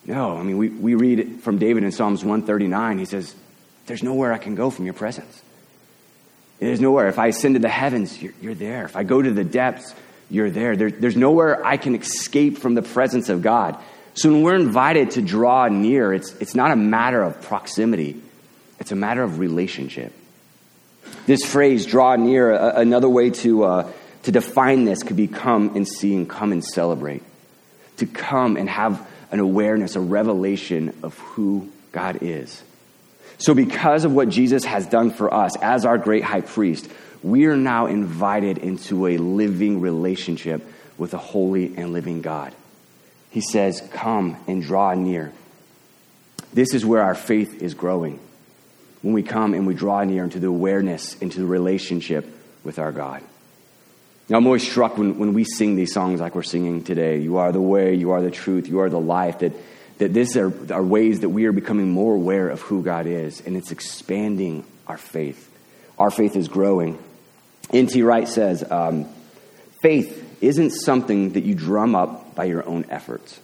No. 0.06 0.36
I 0.36 0.42
mean, 0.42 0.56
we, 0.56 0.68
we 0.68 0.94
read 0.94 1.40
from 1.42 1.58
David 1.58 1.84
in 1.84 1.92
Psalms 1.92 2.24
139. 2.24 2.98
He 2.98 3.04
says, 3.04 3.34
There's 3.86 4.02
nowhere 4.02 4.32
I 4.32 4.38
can 4.38 4.54
go 4.54 4.70
from 4.70 4.84
your 4.84 4.94
presence. 4.94 5.42
There's 6.58 6.80
nowhere. 6.80 7.08
If 7.08 7.18
I 7.18 7.26
ascend 7.28 7.56
to 7.56 7.60
the 7.60 7.68
heavens, 7.68 8.22
you're, 8.22 8.32
you're 8.40 8.54
there. 8.54 8.84
If 8.84 8.96
I 8.96 9.02
go 9.02 9.20
to 9.20 9.30
the 9.30 9.44
depths, 9.44 9.94
you're 10.30 10.50
there. 10.50 10.76
there. 10.76 10.90
There's 10.90 11.16
nowhere 11.16 11.64
I 11.64 11.76
can 11.76 11.94
escape 11.94 12.58
from 12.58 12.74
the 12.74 12.82
presence 12.82 13.28
of 13.28 13.42
God. 13.42 13.78
So 14.14 14.32
when 14.32 14.42
we're 14.42 14.56
invited 14.56 15.12
to 15.12 15.22
draw 15.22 15.68
near, 15.68 16.14
it's, 16.14 16.32
it's 16.36 16.54
not 16.54 16.70
a 16.70 16.76
matter 16.76 17.22
of 17.22 17.42
proximity, 17.42 18.22
it's 18.80 18.90
a 18.90 18.96
matter 18.96 19.22
of 19.22 19.38
relationship. 19.38 20.12
This 21.26 21.44
phrase, 21.44 21.84
draw 21.84 22.16
near, 22.16 22.52
another 22.52 23.08
way 23.08 23.30
to, 23.30 23.64
uh, 23.64 23.92
to 24.22 24.32
define 24.32 24.84
this 24.84 25.02
could 25.02 25.16
be 25.16 25.26
come 25.26 25.76
and 25.76 25.86
see 25.86 26.14
and 26.14 26.28
come 26.28 26.52
and 26.52 26.64
celebrate. 26.64 27.22
To 27.98 28.06
come 28.06 28.56
and 28.56 28.68
have 28.68 29.06
an 29.30 29.40
awareness, 29.40 29.96
a 29.96 30.00
revelation 30.00 30.96
of 31.02 31.18
who 31.18 31.70
God 31.92 32.18
is. 32.22 32.62
So, 33.38 33.54
because 33.54 34.04
of 34.04 34.12
what 34.12 34.28
Jesus 34.28 34.64
has 34.64 34.86
done 34.86 35.10
for 35.10 35.32
us 35.32 35.56
as 35.56 35.84
our 35.84 35.98
great 35.98 36.24
high 36.24 36.40
priest, 36.40 36.88
we 37.22 37.46
are 37.46 37.56
now 37.56 37.86
invited 37.86 38.58
into 38.58 39.06
a 39.06 39.18
living 39.18 39.80
relationship 39.80 40.62
with 40.96 41.12
a 41.12 41.18
holy 41.18 41.76
and 41.76 41.92
living 41.92 42.22
God. 42.22 42.54
He 43.30 43.40
says, 43.40 43.82
Come 43.92 44.36
and 44.46 44.62
draw 44.62 44.94
near. 44.94 45.32
This 46.54 46.72
is 46.72 46.86
where 46.86 47.02
our 47.02 47.14
faith 47.14 47.62
is 47.62 47.74
growing. 47.74 48.18
When 49.02 49.12
we 49.12 49.22
come 49.22 49.52
and 49.52 49.66
we 49.66 49.74
draw 49.74 50.02
near 50.04 50.24
into 50.24 50.40
the 50.40 50.46
awareness, 50.46 51.14
into 51.16 51.40
the 51.40 51.46
relationship 51.46 52.26
with 52.64 52.78
our 52.78 52.92
God. 52.92 53.22
Now, 54.28 54.38
I'm 54.38 54.46
always 54.46 54.68
struck 54.68 54.98
when, 54.98 55.18
when 55.18 55.34
we 55.34 55.44
sing 55.44 55.76
these 55.76 55.92
songs 55.92 56.20
like 56.20 56.34
we're 56.34 56.42
singing 56.42 56.82
today 56.82 57.18
You 57.18 57.36
are 57.36 57.52
the 57.52 57.60
way, 57.60 57.94
you 57.94 58.10
are 58.10 58.20
the 58.20 58.30
truth, 58.30 58.66
you 58.68 58.80
are 58.80 58.90
the 58.90 59.00
life, 59.00 59.38
that, 59.40 59.52
that 59.98 60.12
these 60.12 60.36
are, 60.36 60.52
are 60.72 60.82
ways 60.82 61.20
that 61.20 61.28
we 61.28 61.44
are 61.46 61.52
becoming 61.52 61.90
more 61.90 62.14
aware 62.14 62.48
of 62.48 62.60
who 62.60 62.82
God 62.82 63.06
is, 63.06 63.40
and 63.40 63.56
it's 63.56 63.70
expanding 63.70 64.64
our 64.86 64.98
faith. 64.98 65.50
Our 65.98 66.10
faith 66.10 66.36
is 66.36 66.48
growing. 66.48 66.98
N.T. 67.72 68.02
Wright 68.02 68.28
says, 68.28 68.68
um, 68.70 69.06
Faith 69.80 70.42
isn't 70.42 70.70
something 70.70 71.32
that 71.32 71.44
you 71.44 71.54
drum 71.54 71.94
up 71.94 72.34
by 72.34 72.44
your 72.44 72.66
own 72.66 72.86
efforts. 72.90 73.38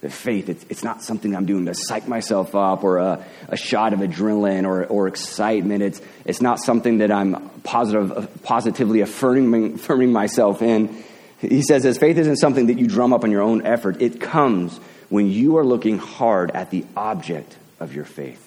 The 0.00 0.10
faith, 0.10 0.48
it's, 0.48 0.64
it's 0.68 0.84
not 0.84 1.02
something 1.02 1.34
I'm 1.34 1.46
doing 1.46 1.66
to 1.66 1.74
psych 1.74 2.06
myself 2.06 2.54
up 2.54 2.84
or 2.84 2.98
a, 2.98 3.24
a 3.48 3.56
shot 3.56 3.92
of 3.92 3.98
adrenaline 3.98 4.64
or, 4.64 4.84
or 4.84 5.08
excitement. 5.08 5.82
It's, 5.82 6.00
it's 6.24 6.40
not 6.40 6.60
something 6.60 6.98
that 6.98 7.10
I'm 7.10 7.50
positive, 7.64 8.42
positively 8.44 9.00
affirming, 9.00 9.74
affirming 9.74 10.12
myself 10.12 10.62
in. 10.62 11.02
He 11.40 11.62
says 11.62 11.82
this 11.82 11.98
faith 11.98 12.16
isn't 12.16 12.36
something 12.36 12.66
that 12.66 12.78
you 12.78 12.86
drum 12.86 13.12
up 13.12 13.24
on 13.24 13.32
your 13.32 13.42
own 13.42 13.66
effort. 13.66 14.00
It 14.00 14.20
comes 14.20 14.76
when 15.08 15.30
you 15.30 15.58
are 15.58 15.64
looking 15.64 15.98
hard 15.98 16.50
at 16.52 16.70
the 16.70 16.84
object 16.96 17.56
of 17.80 17.94
your 17.94 18.04
faith, 18.04 18.44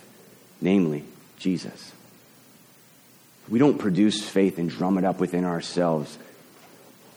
namely 0.62 1.04
Jesus. 1.38 1.92
We 3.50 3.60
don't 3.60 3.78
produce 3.78 4.24
faith 4.24 4.58
and 4.58 4.70
drum 4.70 4.98
it 4.98 5.04
up 5.04 5.20
within 5.20 5.44
ourselves. 5.44 6.18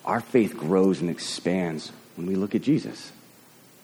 Our 0.04 0.20
faith 0.20 0.56
grows 0.56 1.00
and 1.00 1.08
expands 1.08 1.92
when 2.16 2.26
we 2.26 2.34
look 2.34 2.54
at 2.54 2.62
Jesus. 2.62 3.12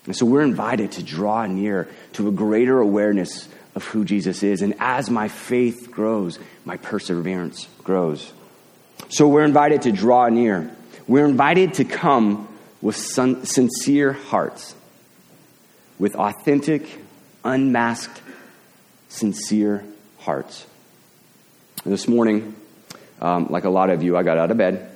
And 0.07 0.17
so 0.17 0.27
we're 0.27 0.43
invited 0.43 0.93
to 0.93 1.03
draw 1.03 1.47
near 1.47 1.89
to 2.15 2.29
a 2.29 2.33
greater 2.33 2.79
awareness 2.79 3.49
of 3.75 3.85
who 3.85 4.05
Jesus 4.05 4.43
is. 4.43 4.63
And 4.63 4.75
as 4.79 5.11
my 5.11 5.29
faith 5.29 5.91
grows, 5.91 6.39
my 6.65 6.77
perseverance 6.77 7.69
grows. 7.85 8.33
So 9.09 9.29
we're 9.29 9.45
invited 9.45 9.83
to 9.83 9.93
draw 9.93 10.29
near. 10.29 10.71
We're 11.07 11.27
invited 11.27 11.75
to 11.75 11.85
come 11.85 12.49
with 12.81 12.97
sincere 12.97 14.13
hearts, 14.13 14.75
with 15.99 16.15
authentic, 16.15 16.87
unmasked, 17.45 18.23
sincere 19.09 19.85
hearts. 20.19 20.67
And 21.85 21.93
this 21.93 22.09
morning, 22.09 22.55
um, 23.21 23.49
like 23.51 23.65
a 23.65 23.71
lot 23.71 23.91
of 23.91 24.03
you, 24.03 24.17
I 24.17 24.23
got 24.23 24.39
out 24.39 24.51
of 24.51 24.57
bed 24.57 24.91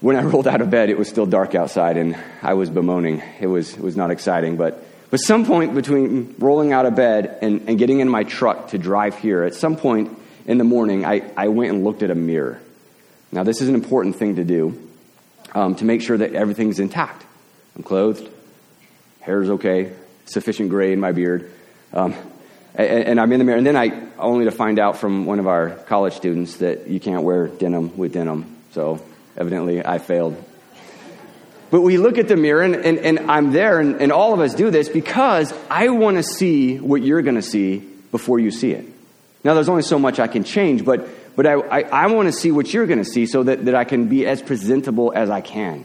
when 0.00 0.16
I 0.16 0.22
rolled 0.22 0.46
out 0.46 0.60
of 0.60 0.70
bed, 0.70 0.90
it 0.90 0.98
was 0.98 1.08
still 1.08 1.26
dark 1.26 1.54
outside 1.54 1.96
and 1.96 2.16
I 2.42 2.54
was 2.54 2.70
bemoaning. 2.70 3.22
It 3.40 3.46
was, 3.46 3.74
it 3.74 3.80
was 3.80 3.96
not 3.96 4.10
exciting, 4.10 4.56
but, 4.56 4.84
but 5.10 5.18
some 5.18 5.46
point 5.46 5.74
between 5.74 6.34
rolling 6.38 6.72
out 6.72 6.86
of 6.86 6.94
bed 6.94 7.38
and, 7.42 7.68
and 7.68 7.78
getting 7.78 8.00
in 8.00 8.08
my 8.08 8.24
truck 8.24 8.68
to 8.68 8.78
drive 8.78 9.18
here, 9.18 9.42
at 9.42 9.54
some 9.54 9.76
point 9.76 10.16
in 10.46 10.58
the 10.58 10.64
morning, 10.64 11.04
I, 11.04 11.22
I 11.36 11.48
went 11.48 11.72
and 11.72 11.84
looked 11.84 12.02
at 12.02 12.10
a 12.10 12.14
mirror. 12.14 12.60
Now, 13.32 13.42
this 13.42 13.60
is 13.60 13.68
an 13.68 13.74
important 13.74 14.16
thing 14.16 14.36
to 14.36 14.44
do 14.44 14.88
um, 15.54 15.74
to 15.76 15.84
make 15.84 16.02
sure 16.02 16.18
that 16.18 16.34
everything's 16.34 16.78
intact. 16.78 17.24
I'm 17.74 17.82
clothed, 17.82 18.28
hair 19.20 19.42
is 19.42 19.50
okay, 19.50 19.92
sufficient 20.26 20.70
gray 20.70 20.92
in 20.92 21.00
my 21.00 21.12
beard. 21.12 21.52
Um, 21.92 22.14
and, 22.74 23.04
and, 23.04 23.20
I'm 23.20 23.32
in 23.32 23.38
the 23.38 23.44
mirror. 23.44 23.58
And 23.58 23.66
then 23.66 23.76
I, 23.76 24.06
only 24.18 24.44
to 24.44 24.50
find 24.50 24.78
out 24.78 24.98
from 24.98 25.24
one 25.24 25.38
of 25.38 25.46
our 25.46 25.70
college 25.70 26.14
students 26.14 26.58
that 26.58 26.88
you 26.88 27.00
can't 27.00 27.22
wear 27.22 27.48
denim 27.48 27.96
with 27.96 28.12
denim. 28.12 28.56
So 28.72 29.00
Evidently, 29.36 29.84
I 29.84 29.98
failed. 29.98 30.42
But 31.70 31.82
we 31.82 31.98
look 31.98 32.16
at 32.18 32.28
the 32.28 32.36
mirror, 32.36 32.62
and, 32.62 32.76
and, 32.76 32.98
and 32.98 33.30
I'm 33.30 33.52
there, 33.52 33.80
and, 33.80 34.00
and 34.00 34.12
all 34.12 34.32
of 34.32 34.40
us 34.40 34.54
do 34.54 34.70
this 34.70 34.88
because 34.88 35.52
I 35.68 35.88
want 35.88 36.16
to 36.16 36.22
see 36.22 36.78
what 36.78 37.02
you're 37.02 37.22
going 37.22 37.34
to 37.34 37.42
see 37.42 37.78
before 38.10 38.38
you 38.38 38.50
see 38.50 38.70
it. 38.70 38.86
Now, 39.42 39.54
there's 39.54 39.68
only 39.68 39.82
so 39.82 39.98
much 39.98 40.18
I 40.18 40.26
can 40.26 40.44
change, 40.44 40.84
but, 40.84 41.08
but 41.36 41.46
I, 41.46 41.54
I, 41.54 41.80
I 41.82 42.06
want 42.06 42.28
to 42.28 42.32
see 42.32 42.50
what 42.50 42.72
you're 42.72 42.86
going 42.86 42.98
to 42.98 43.04
see 43.04 43.26
so 43.26 43.42
that, 43.42 43.64
that 43.64 43.74
I 43.74 43.84
can 43.84 44.08
be 44.08 44.26
as 44.26 44.42
presentable 44.42 45.12
as 45.14 45.28
I 45.28 45.40
can. 45.40 45.84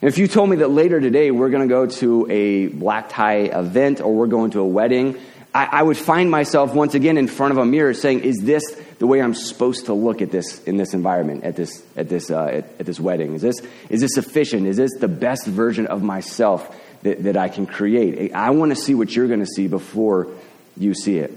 And 0.00 0.08
if 0.08 0.18
you 0.18 0.28
told 0.28 0.48
me 0.48 0.56
that 0.56 0.68
later 0.68 1.00
today 1.00 1.32
we're 1.32 1.50
going 1.50 1.68
to 1.68 1.74
go 1.74 1.86
to 1.86 2.30
a 2.30 2.68
black 2.68 3.08
tie 3.08 3.40
event 3.40 4.00
or 4.00 4.14
we're 4.14 4.28
going 4.28 4.52
to 4.52 4.60
a 4.60 4.66
wedding, 4.66 5.18
I, 5.54 5.68
I 5.72 5.82
would 5.82 5.96
find 5.96 6.30
myself 6.30 6.74
once 6.74 6.94
again 6.94 7.16
in 7.16 7.26
front 7.26 7.52
of 7.52 7.58
a 7.58 7.64
mirror 7.64 7.94
saying, 7.94 8.20
Is 8.20 8.38
this 8.38 8.62
the 8.98 9.06
way 9.06 9.22
I'm 9.22 9.34
supposed 9.34 9.86
to 9.86 9.94
look 9.94 10.20
at 10.22 10.30
this 10.30 10.62
in 10.64 10.76
this 10.76 10.94
environment, 10.94 11.44
at 11.44 11.56
this, 11.56 11.82
at 11.96 12.08
this, 12.08 12.30
uh, 12.30 12.44
at, 12.44 12.80
at, 12.80 12.86
this 12.86 13.00
wedding? 13.00 13.34
Is 13.34 13.42
this, 13.42 13.60
is 13.88 14.00
this 14.00 14.14
sufficient? 14.14 14.66
Is 14.66 14.76
this 14.76 14.94
the 14.98 15.08
best 15.08 15.46
version 15.46 15.86
of 15.86 16.02
myself 16.02 16.76
that, 17.02 17.22
that 17.24 17.36
I 17.36 17.48
can 17.48 17.66
create? 17.66 18.32
I 18.34 18.50
want 18.50 18.70
to 18.70 18.76
see 18.76 18.94
what 18.94 19.14
you're 19.14 19.28
going 19.28 19.40
to 19.40 19.46
see 19.46 19.68
before 19.68 20.28
you 20.76 20.94
see 20.94 21.18
it. 21.18 21.32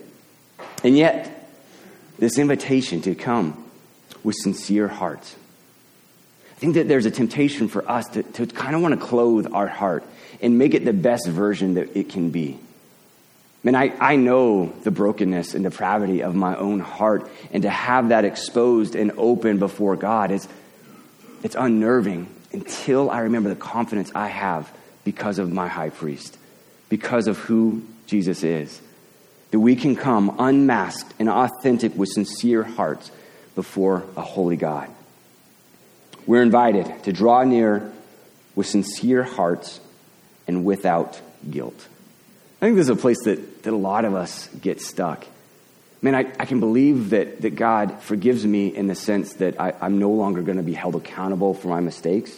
And 0.84 0.98
yet, 0.98 1.50
this 2.20 2.38
invitation 2.38 3.02
to 3.04 3.16
come 3.16 3.64
with 4.24 4.36
sincere 4.36 4.88
hearts. 4.88 5.36
I 6.52 6.60
think 6.60 6.76
that 6.76 6.88
there's 6.88 7.08
a 7.08 7.12
temptation 7.12 7.68
for 7.68 7.90
us 7.90 8.08
to, 8.10 8.24
to 8.24 8.46
kind 8.46 8.76
of 8.76 8.82
want 8.82 9.00
to 9.00 9.04
clothe 9.04 9.48
our 9.52 9.68
heart 9.68 10.04
and 10.42 10.60
make 10.60 10.74
it 10.74 10.86
the 10.86 10.94
best 10.94 11.28
version 11.28 11.76
that 11.76 11.98
it 11.98 12.10
can 12.10 12.30
be. 12.30 12.60
Man, 13.64 13.76
I, 13.76 13.94
I 14.00 14.16
know 14.16 14.74
the 14.84 14.90
brokenness 14.90 15.54
and 15.54 15.64
depravity 15.64 16.24
of 16.24 16.34
my 16.34 16.56
own 16.56 16.80
heart, 16.80 17.30
and 17.52 17.62
to 17.64 17.70
have 17.70 18.10
that 18.10 18.26
exposed 18.26 18.96
and 18.96 19.12
open 19.18 19.60
before 19.60 19.96
God 19.96 20.32
is 20.32 20.48
it's 21.44 21.56
unnerving 21.56 22.28
until 22.52 23.10
I 23.10 23.22
remember 23.22 23.50
the 23.50 23.56
confidence 23.56 24.12
I 24.16 24.28
have 24.28 24.72
because 25.04 25.40
of 25.40 25.52
my 25.52 25.68
high 25.68 25.90
priest, 25.90 26.38
because 26.90 27.28
of 27.28 27.38
who 27.38 27.84
Jesus 28.08 28.44
is. 28.44 28.82
That 29.52 29.60
we 29.60 29.76
can 29.76 29.96
come 29.96 30.36
unmasked 30.40 31.14
and 31.20 31.30
authentic 31.30 31.96
with 31.96 32.10
sincere 32.10 32.64
hearts 32.64 33.12
before 33.54 34.04
a 34.16 34.22
holy 34.22 34.56
God. 34.56 34.90
We're 36.26 36.44
invited 36.44 37.04
to 37.04 37.14
draw 37.14 37.44
near 37.44 37.92
with 38.56 38.68
sincere 38.68 39.24
hearts 39.24 39.80
and 40.48 40.64
without 40.64 41.20
guilt. 41.50 41.88
I 42.62 42.66
think 42.66 42.78
this 42.78 42.86
is 42.86 42.90
a 42.90 42.96
place 42.96 43.24
that, 43.24 43.64
that 43.64 43.74
a 43.74 43.76
lot 43.76 44.06
of 44.06 44.14
us 44.14 44.48
get 44.62 44.82
stuck. 44.82 45.26
Man, 46.04 46.14
I, 46.14 46.20
I 46.40 46.46
can 46.46 46.60
believe 46.60 47.10
that, 47.10 47.42
that 47.42 47.56
God 47.56 48.00
forgives 48.02 48.46
me 48.46 48.68
in 48.68 48.86
the 48.86 48.94
sense 48.94 49.34
that 49.34 49.60
I, 49.60 49.74
I'm 49.82 49.98
no 49.98 50.12
longer 50.12 50.44
going 50.44 50.58
to 50.58 50.64
be 50.64 50.74
held 50.74 50.96
accountable 50.96 51.56
for 51.56 51.70
my 51.70 51.80
mistakes. 51.80 52.38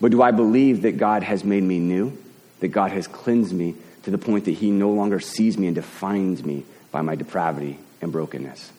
But 0.00 0.12
do 0.12 0.22
I 0.22 0.32
believe 0.32 0.82
that 0.82 0.98
God 0.98 1.22
has 1.22 1.44
made 1.44 1.62
me 1.62 1.78
new? 1.78 2.16
That 2.60 2.68
God 2.68 2.92
has 2.92 3.06
cleansed 3.06 3.54
me 3.54 3.74
to 4.02 4.10
the 4.10 4.18
point 4.18 4.44
that 4.44 4.52
He 4.52 4.70
no 4.70 4.90
longer 4.90 5.18
sees 5.18 5.56
me 5.56 5.66
and 5.66 5.74
defines 5.74 6.44
me 6.44 6.64
by 6.92 7.00
my 7.00 7.14
depravity 7.14 7.78
and 8.02 8.12
brokenness? 8.12 8.70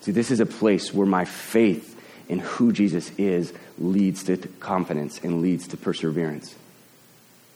See, 0.00 0.12
this 0.12 0.30
is 0.30 0.40
a 0.40 0.46
place 0.46 0.92
where 0.92 1.06
my 1.06 1.24
faith 1.24 1.90
in 2.28 2.38
who 2.38 2.72
Jesus 2.72 3.10
is 3.18 3.52
leads 3.78 4.24
to 4.24 4.36
confidence 4.36 5.20
and 5.22 5.42
leads 5.42 5.68
to 5.68 5.76
perseverance. 5.76 6.54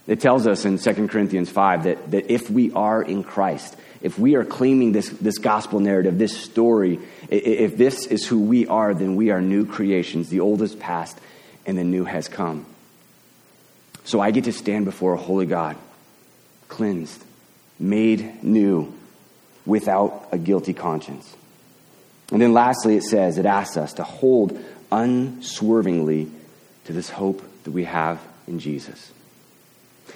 It 0.08 0.20
tells 0.20 0.46
us 0.46 0.64
in 0.64 0.78
2 0.78 1.08
Corinthians 1.08 1.50
5 1.50 1.84
that, 1.84 2.10
that 2.10 2.32
if 2.32 2.50
we 2.50 2.72
are 2.72 3.02
in 3.02 3.22
Christ, 3.22 3.76
if 4.00 4.18
we 4.18 4.36
are 4.36 4.44
claiming 4.44 4.92
this, 4.92 5.10
this 5.10 5.36
gospel 5.36 5.80
narrative, 5.80 6.18
this 6.18 6.34
story, 6.34 6.98
if 7.28 7.76
this 7.76 8.06
is 8.06 8.26
who 8.26 8.40
we 8.40 8.66
are, 8.66 8.94
then 8.94 9.16
we 9.16 9.30
are 9.30 9.42
new 9.42 9.66
creations. 9.66 10.30
The 10.30 10.40
old 10.40 10.62
is 10.62 10.74
past 10.74 11.18
and 11.66 11.76
the 11.76 11.84
new 11.84 12.04
has 12.04 12.26
come. 12.26 12.64
So 14.04 14.18
I 14.18 14.30
get 14.30 14.44
to 14.44 14.52
stand 14.52 14.86
before 14.86 15.12
a 15.12 15.18
holy 15.18 15.44
God, 15.44 15.76
cleansed, 16.68 17.22
made 17.78 18.42
new, 18.42 18.94
without 19.66 20.28
a 20.32 20.38
guilty 20.38 20.72
conscience. 20.72 21.36
And 22.32 22.40
then 22.40 22.54
lastly, 22.54 22.96
it 22.96 23.02
says, 23.02 23.36
it 23.36 23.44
asks 23.44 23.76
us 23.76 23.92
to 23.94 24.04
hold 24.04 24.58
unswervingly 24.90 26.30
to 26.86 26.94
this 26.94 27.10
hope 27.10 27.42
that 27.64 27.72
we 27.72 27.84
have 27.84 28.18
in 28.46 28.58
Jesus. 28.58 29.12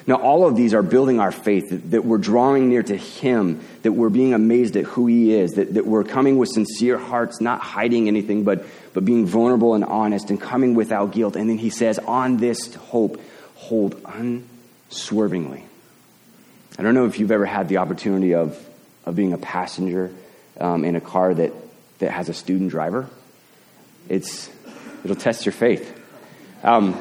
Now, 0.07 0.17
all 0.17 0.47
of 0.47 0.57
these 0.57 0.75
are 0.75 0.83
building 0.83 1.21
our 1.21 1.31
faith, 1.31 1.71
that, 1.71 1.91
that, 1.93 2.05
we're 2.05 2.19
drawing 2.19 2.69
near 2.69 2.83
to 2.83 2.97
Him, 2.97 3.65
that 3.83 3.93
we're 3.93 4.09
being 4.09 4.35
amazed 4.35 4.77
at 4.77 4.85
who 4.85 5.07
He 5.07 5.33
is, 5.33 5.53
that, 5.53 5.75
that 5.75 5.87
we're 5.87 6.05
coming 6.05 6.39
with 6.39 6.49
sincere 6.49 6.99
hearts, 6.99 7.41
not 7.41 7.61
hiding 7.61 8.09
anything, 8.09 8.43
but, 8.43 8.65
but 8.95 9.05
being 9.05 9.27
vulnerable 9.27 9.75
and 9.75 9.85
honest 9.85 10.31
and 10.31 10.41
coming 10.41 10.75
without 10.75 11.13
guilt. 11.13 11.37
And 11.37 11.49
then 11.49 11.59
He 11.59 11.71
says, 11.71 11.99
on 12.01 12.39
this 12.39 12.75
hope, 12.75 13.21
hold 13.55 14.01
unswervingly. 14.05 15.65
I 16.79 16.83
don't 16.83 16.95
know 16.95 17.07
if 17.07 17.21
you've 17.21 17.31
ever 17.31 17.47
had 17.47 17.69
the 17.69 17.77
opportunity 17.77 18.35
of, 18.35 18.59
of 19.05 19.15
being 19.15 19.33
a 19.33 19.39
passenger 19.39 20.13
um, 20.59 20.85
in 20.85 20.97
a 20.97 21.01
car 21.01 21.33
that, 21.33 21.53
that 22.01 22.11
has 22.11 22.29
a 22.29 22.35
student 22.35 22.71
driver. 22.71 23.09
It's, 24.09 24.51
it'll 25.05 25.17
test 25.17 25.47
your 25.47 25.53
faith. 25.53 26.01
Um, 26.65 27.01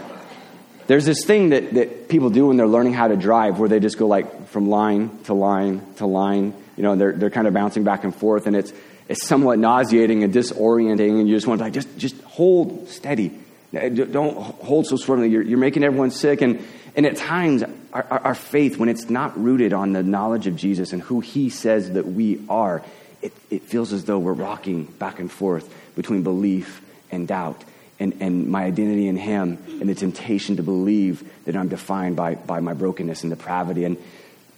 there's 0.91 1.05
this 1.05 1.23
thing 1.23 1.49
that, 1.49 1.73
that 1.73 2.09
people 2.09 2.29
do 2.29 2.47
when 2.47 2.57
they're 2.57 2.67
learning 2.67 2.91
how 2.93 3.07
to 3.07 3.15
drive 3.15 3.59
where 3.59 3.69
they 3.69 3.79
just 3.79 3.97
go 3.97 4.07
like 4.07 4.49
from 4.49 4.67
line 4.67 5.17
to 5.23 5.33
line 5.33 5.81
to 5.95 6.05
line, 6.05 6.53
you 6.75 6.83
know, 6.83 6.97
they're, 6.97 7.13
they're 7.13 7.29
kind 7.29 7.47
of 7.47 7.53
bouncing 7.53 7.85
back 7.85 8.03
and 8.03 8.13
forth 8.13 8.45
and 8.45 8.57
it's, 8.57 8.73
it's 9.07 9.25
somewhat 9.25 9.57
nauseating 9.57 10.25
and 10.25 10.33
disorienting 10.33 11.21
and 11.21 11.29
you 11.29 11.35
just 11.35 11.47
want 11.47 11.59
to 11.59 11.63
like, 11.63 11.73
just, 11.73 11.97
just 11.97 12.19
hold 12.23 12.89
steady 12.89 13.39
uh, 13.73 13.87
Don't 13.87 14.35
hold 14.35 14.85
so 14.85 14.97
firmly. 14.97 15.29
You're, 15.29 15.43
you're 15.43 15.57
making 15.57 15.83
everyone 15.83 16.11
sick. 16.11 16.41
And, 16.41 16.65
and 16.95 17.05
at 17.05 17.15
times, 17.15 17.63
our, 17.93 18.03
our, 18.03 18.35
faith, 18.35 18.77
when 18.77 18.89
it's 18.89 19.09
not 19.09 19.41
rooted 19.41 19.71
on 19.71 19.93
the 19.93 20.03
knowledge 20.03 20.47
of 20.47 20.57
Jesus 20.57 20.91
and 20.91 21.01
who 21.01 21.21
he 21.21 21.49
says 21.49 21.93
that 21.93 22.05
we 22.05 22.43
are, 22.49 22.83
it, 23.21 23.31
it 23.49 23.63
feels 23.63 23.93
as 23.93 24.03
though 24.03 24.19
we're 24.19 24.33
rocking 24.33 24.83
back 24.83 25.19
and 25.19 25.31
forth 25.31 25.73
between 25.95 26.23
belief 26.23 26.81
and 27.11 27.27
doubt. 27.27 27.63
And, 28.01 28.17
and 28.19 28.47
my 28.47 28.63
identity 28.63 29.07
in 29.07 29.15
him 29.15 29.59
and 29.79 29.87
the 29.87 29.93
temptation 29.93 30.55
to 30.55 30.63
believe 30.63 31.23
that 31.45 31.55
I'm 31.55 31.67
defined 31.67 32.15
by, 32.15 32.33
by 32.33 32.59
my 32.59 32.73
brokenness 32.73 33.21
and 33.21 33.29
depravity. 33.29 33.85
And, 33.85 33.95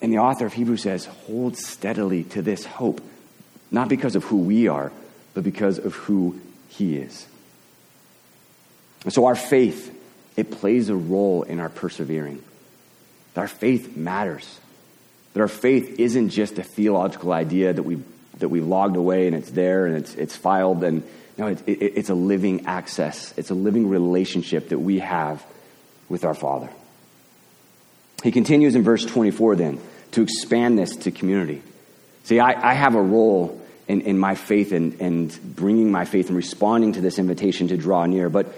and 0.01 0.13
the 0.13 0.19
author 0.19 0.45
of 0.45 0.53
Hebrews 0.53 0.83
says, 0.83 1.03
hold 1.05 1.57
steadily 1.57 2.23
to 2.23 2.41
this 2.41 2.63
hope, 2.63 3.01
not 3.69 3.89
because 3.89 4.15
of 4.15 4.23
who 4.23 4.37
we 4.37 4.69
are, 4.69 4.93
but 5.33 5.43
because 5.43 5.77
of 5.77 5.93
who 5.93 6.39
he 6.69 6.95
is. 6.95 7.27
And 9.03 9.11
so 9.11 9.25
our 9.25 9.35
faith, 9.35 9.93
it 10.37 10.49
plays 10.49 10.87
a 10.87 10.95
role 10.95 11.43
in 11.43 11.59
our 11.59 11.67
persevering. 11.67 12.41
That 13.33 13.41
our 13.41 13.47
faith 13.49 13.97
matters. 13.97 14.57
That 15.33 15.41
our 15.41 15.49
faith 15.49 15.99
isn't 15.99 16.29
just 16.29 16.57
a 16.59 16.63
theological 16.63 17.33
idea 17.33 17.73
that 17.73 17.83
we 17.83 18.01
that 18.39 18.49
we 18.49 18.61
logged 18.61 18.95
away 18.95 19.27
and 19.27 19.35
it's 19.35 19.51
there 19.51 19.85
and 19.85 19.97
it's 19.97 20.15
it's 20.15 20.35
filed 20.35 20.83
and 20.83 21.03
no, 21.37 21.47
it, 21.47 21.61
it, 21.67 21.79
it's 21.97 22.09
a 22.09 22.15
living 22.15 22.65
access. 22.65 23.33
It's 23.37 23.49
a 23.49 23.55
living 23.55 23.89
relationship 23.89 24.69
that 24.69 24.79
we 24.79 24.99
have 24.99 25.43
with 26.09 26.25
our 26.25 26.35
Father. 26.35 26.69
He 28.23 28.31
continues 28.31 28.75
in 28.75 28.83
verse 28.83 29.05
24 29.05 29.55
then 29.55 29.79
to 30.11 30.21
expand 30.21 30.77
this 30.77 30.95
to 30.97 31.11
community. 31.11 31.61
See, 32.23 32.39
I, 32.39 32.71
I 32.71 32.73
have 32.73 32.95
a 32.95 33.01
role 33.01 33.61
in, 33.87 34.01
in 34.01 34.17
my 34.17 34.35
faith 34.35 34.71
and, 34.71 35.01
and 35.01 35.55
bringing 35.55 35.91
my 35.91 36.05
faith 36.05 36.27
and 36.27 36.37
responding 36.37 36.93
to 36.93 37.01
this 37.01 37.19
invitation 37.19 37.67
to 37.69 37.77
draw 37.77 38.05
near, 38.05 38.29
but 38.29 38.53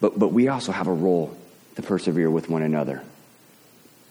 but, 0.00 0.18
but 0.18 0.32
we 0.32 0.48
also 0.48 0.72
have 0.72 0.88
a 0.88 0.92
role 0.92 1.36
to 1.76 1.82
persevere 1.82 2.30
with 2.30 2.48
one 2.48 2.62
another. 2.62 3.02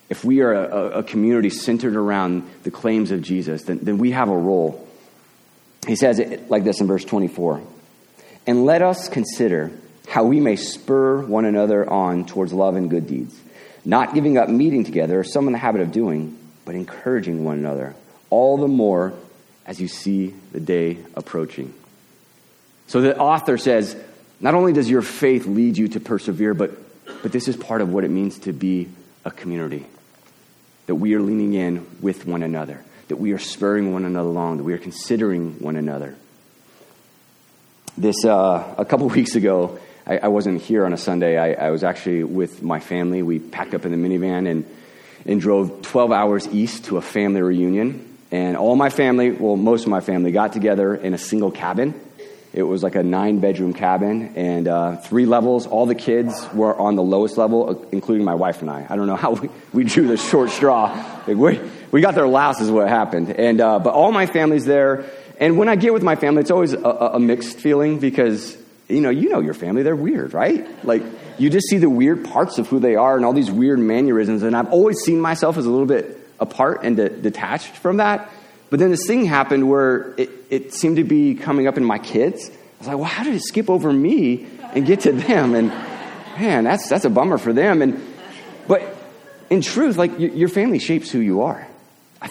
If 0.07 0.23
we 0.23 0.41
are 0.41 0.53
a, 0.53 0.99
a 0.99 1.03
community 1.03 1.49
centered 1.49 1.95
around 1.95 2.49
the 2.63 2.71
claims 2.71 3.11
of 3.11 3.21
Jesus, 3.21 3.63
then, 3.63 3.79
then 3.81 3.97
we 3.97 4.11
have 4.11 4.29
a 4.29 4.37
role. 4.37 4.87
He 5.87 5.95
says 5.95 6.19
it 6.19 6.49
like 6.49 6.63
this 6.63 6.79
in 6.79 6.87
verse 6.87 7.05
24 7.05 7.61
And 8.47 8.65
let 8.65 8.81
us 8.81 9.09
consider 9.09 9.71
how 10.07 10.23
we 10.23 10.39
may 10.39 10.55
spur 10.55 11.21
one 11.21 11.45
another 11.45 11.87
on 11.87 12.25
towards 12.25 12.51
love 12.51 12.75
and 12.75 12.89
good 12.89 13.07
deeds, 13.07 13.39
not 13.85 14.13
giving 14.13 14.37
up 14.37 14.49
meeting 14.49 14.83
together, 14.83 15.19
as 15.19 15.31
some 15.31 15.45
in 15.47 15.53
the 15.53 15.59
habit 15.59 15.81
of 15.81 15.91
doing, 15.91 16.37
but 16.65 16.75
encouraging 16.75 17.43
one 17.43 17.57
another, 17.57 17.95
all 18.29 18.57
the 18.57 18.67
more 18.67 19.13
as 19.65 19.79
you 19.79 19.87
see 19.87 20.33
the 20.51 20.59
day 20.59 20.97
approaching. 21.15 21.73
So 22.87 23.01
the 23.01 23.17
author 23.17 23.57
says, 23.59 23.95
not 24.39 24.55
only 24.55 24.73
does 24.73 24.89
your 24.89 25.03
faith 25.03 25.45
lead 25.45 25.77
you 25.77 25.89
to 25.89 25.99
persevere, 25.99 26.55
but, 26.55 26.71
but 27.21 27.31
this 27.31 27.47
is 27.47 27.55
part 27.55 27.81
of 27.81 27.93
what 27.93 28.03
it 28.03 28.09
means 28.09 28.39
to 28.39 28.53
be 28.53 28.89
a 29.25 29.31
community. 29.31 29.85
That 30.87 30.95
we 30.95 31.13
are 31.13 31.21
leaning 31.21 31.53
in 31.53 31.85
with 32.01 32.25
one 32.25 32.41
another, 32.41 32.83
that 33.09 33.17
we 33.17 33.31
are 33.33 33.37
spurring 33.37 33.93
one 33.93 34.05
another 34.05 34.29
along, 34.29 34.57
that 34.57 34.63
we 34.63 34.73
are 34.73 34.79
considering 34.79 35.59
one 35.59 35.75
another. 35.75 36.15
This, 37.97 38.25
uh, 38.25 38.75
a 38.77 38.85
couple 38.85 39.07
weeks 39.09 39.35
ago, 39.35 39.79
I, 40.05 40.17
I, 40.17 40.27
wasn't 40.27 40.61
here 40.61 40.85
on 40.85 40.93
a 40.93 40.97
Sunday. 40.97 41.37
I, 41.37 41.67
I 41.67 41.69
was 41.71 41.83
actually 41.83 42.23
with 42.23 42.63
my 42.63 42.79
family. 42.79 43.21
We 43.21 43.39
packed 43.39 43.73
up 43.73 43.85
in 43.85 43.91
the 43.91 43.97
minivan 43.97 44.49
and, 44.49 44.65
and 45.25 45.39
drove 45.39 45.81
12 45.81 46.11
hours 46.11 46.47
east 46.47 46.85
to 46.85 46.97
a 46.97 47.01
family 47.01 47.41
reunion. 47.41 48.17
And 48.31 48.57
all 48.57 48.75
my 48.75 48.89
family, 48.89 49.31
well, 49.31 49.55
most 49.55 49.83
of 49.83 49.89
my 49.89 50.01
family, 50.01 50.31
got 50.31 50.53
together 50.53 50.95
in 50.95 51.13
a 51.13 51.17
single 51.17 51.51
cabin 51.51 51.99
it 52.51 52.63
was 52.63 52.81
like 52.81 52.95
a 52.95 53.03
nine 53.03 53.39
bedroom 53.39 53.73
cabin 53.73 54.33
and 54.35 54.67
uh, 54.67 54.95
three 54.97 55.27
levels. 55.27 55.67
All 55.67 55.85
the 55.85 55.93
kids 55.93 56.47
were 56.51 56.75
on 56.75 56.95
the 56.95 57.03
lowest 57.03 57.37
level, 57.37 57.69
uh, 57.69 57.89
including 57.91 58.25
my 58.25 58.33
wife 58.33 58.61
and 58.61 58.71
I. 58.71 58.87
I 58.89 58.95
don't 58.95 59.05
know 59.05 59.15
how 59.27 59.33
we, 59.33 59.49
we 59.71 59.83
drew 59.83 60.07
the 60.07 60.17
short 60.17 60.49
straw. 60.49 60.93
Like 61.27 61.37
we, 61.37 61.59
we 61.91 62.01
got 62.01 62.15
there 62.15 62.27
last, 62.27 62.59
is 62.59 62.71
what 62.71 62.87
happened. 62.87 63.29
And, 63.29 63.61
uh, 63.61 63.77
but 63.79 63.93
all 63.93 64.11
my 64.11 64.25
family's 64.25 64.65
there. 64.65 65.05
And 65.39 65.57
when 65.57 65.69
I 65.69 65.77
get 65.77 65.93
with 65.93 66.03
my 66.03 66.15
family, 66.15 66.41
it's 66.41 66.51
always 66.51 66.73
a, 66.73 66.79
a 66.79 67.19
mixed 67.19 67.59
feeling 67.59 67.99
because, 67.99 68.57
you 68.89 68.99
know, 68.99 69.09
you 69.09 69.29
know 69.29 69.39
your 69.39 69.53
family, 69.53 69.83
they're 69.83 69.95
weird, 69.95 70.33
right? 70.33 70.67
Like, 70.85 71.01
you 71.37 71.49
just 71.49 71.69
see 71.69 71.77
the 71.77 71.89
weird 71.89 72.25
parts 72.25 72.57
of 72.57 72.67
who 72.67 72.79
they 72.79 72.95
are 72.95 73.15
and 73.15 73.25
all 73.25 73.31
these 73.31 73.49
weird 73.49 73.79
mannerisms. 73.79 74.43
And 74.43 74.55
I've 74.55 74.71
always 74.71 74.99
seen 74.99 75.21
myself 75.21 75.57
as 75.57 75.65
a 75.65 75.69
little 75.69 75.85
bit 75.85 76.19
apart 76.41 76.81
and 76.83 76.97
de- 76.97 77.09
detached 77.09 77.77
from 77.77 77.97
that. 77.97 78.29
But 78.69 78.79
then 78.79 78.91
this 78.91 79.07
thing 79.07 79.25
happened 79.25 79.69
where 79.69 80.13
it, 80.17 80.29
it 80.49 80.73
seemed 80.73 80.97
to 80.97 81.05
be 81.05 81.35
coming 81.35 81.67
up 81.67 81.77
in 81.77 81.85
my 81.85 81.99
kids. 81.99 82.49
I 82.49 82.77
was 82.79 82.87
like, 82.87 82.97
well, 82.97 83.05
how 83.05 83.23
did 83.23 83.33
it 83.33 83.41
skip 83.41 83.69
over 83.69 83.91
me 83.91 84.45
and 84.73 84.85
get 84.85 85.01
to 85.01 85.13
them? 85.13 85.55
And 85.55 85.69
man, 86.37 86.65
that's, 86.65 86.89
that's 86.89 87.05
a 87.05 87.09
bummer 87.09 87.37
for 87.37 87.53
them. 87.53 87.81
And, 87.81 88.03
but 88.67 88.95
in 89.49 89.61
truth, 89.61 89.95
like 89.95 90.19
your 90.19 90.49
family 90.49 90.79
shapes 90.79 91.09
who 91.09 91.19
you 91.19 91.43
are. 91.43 91.65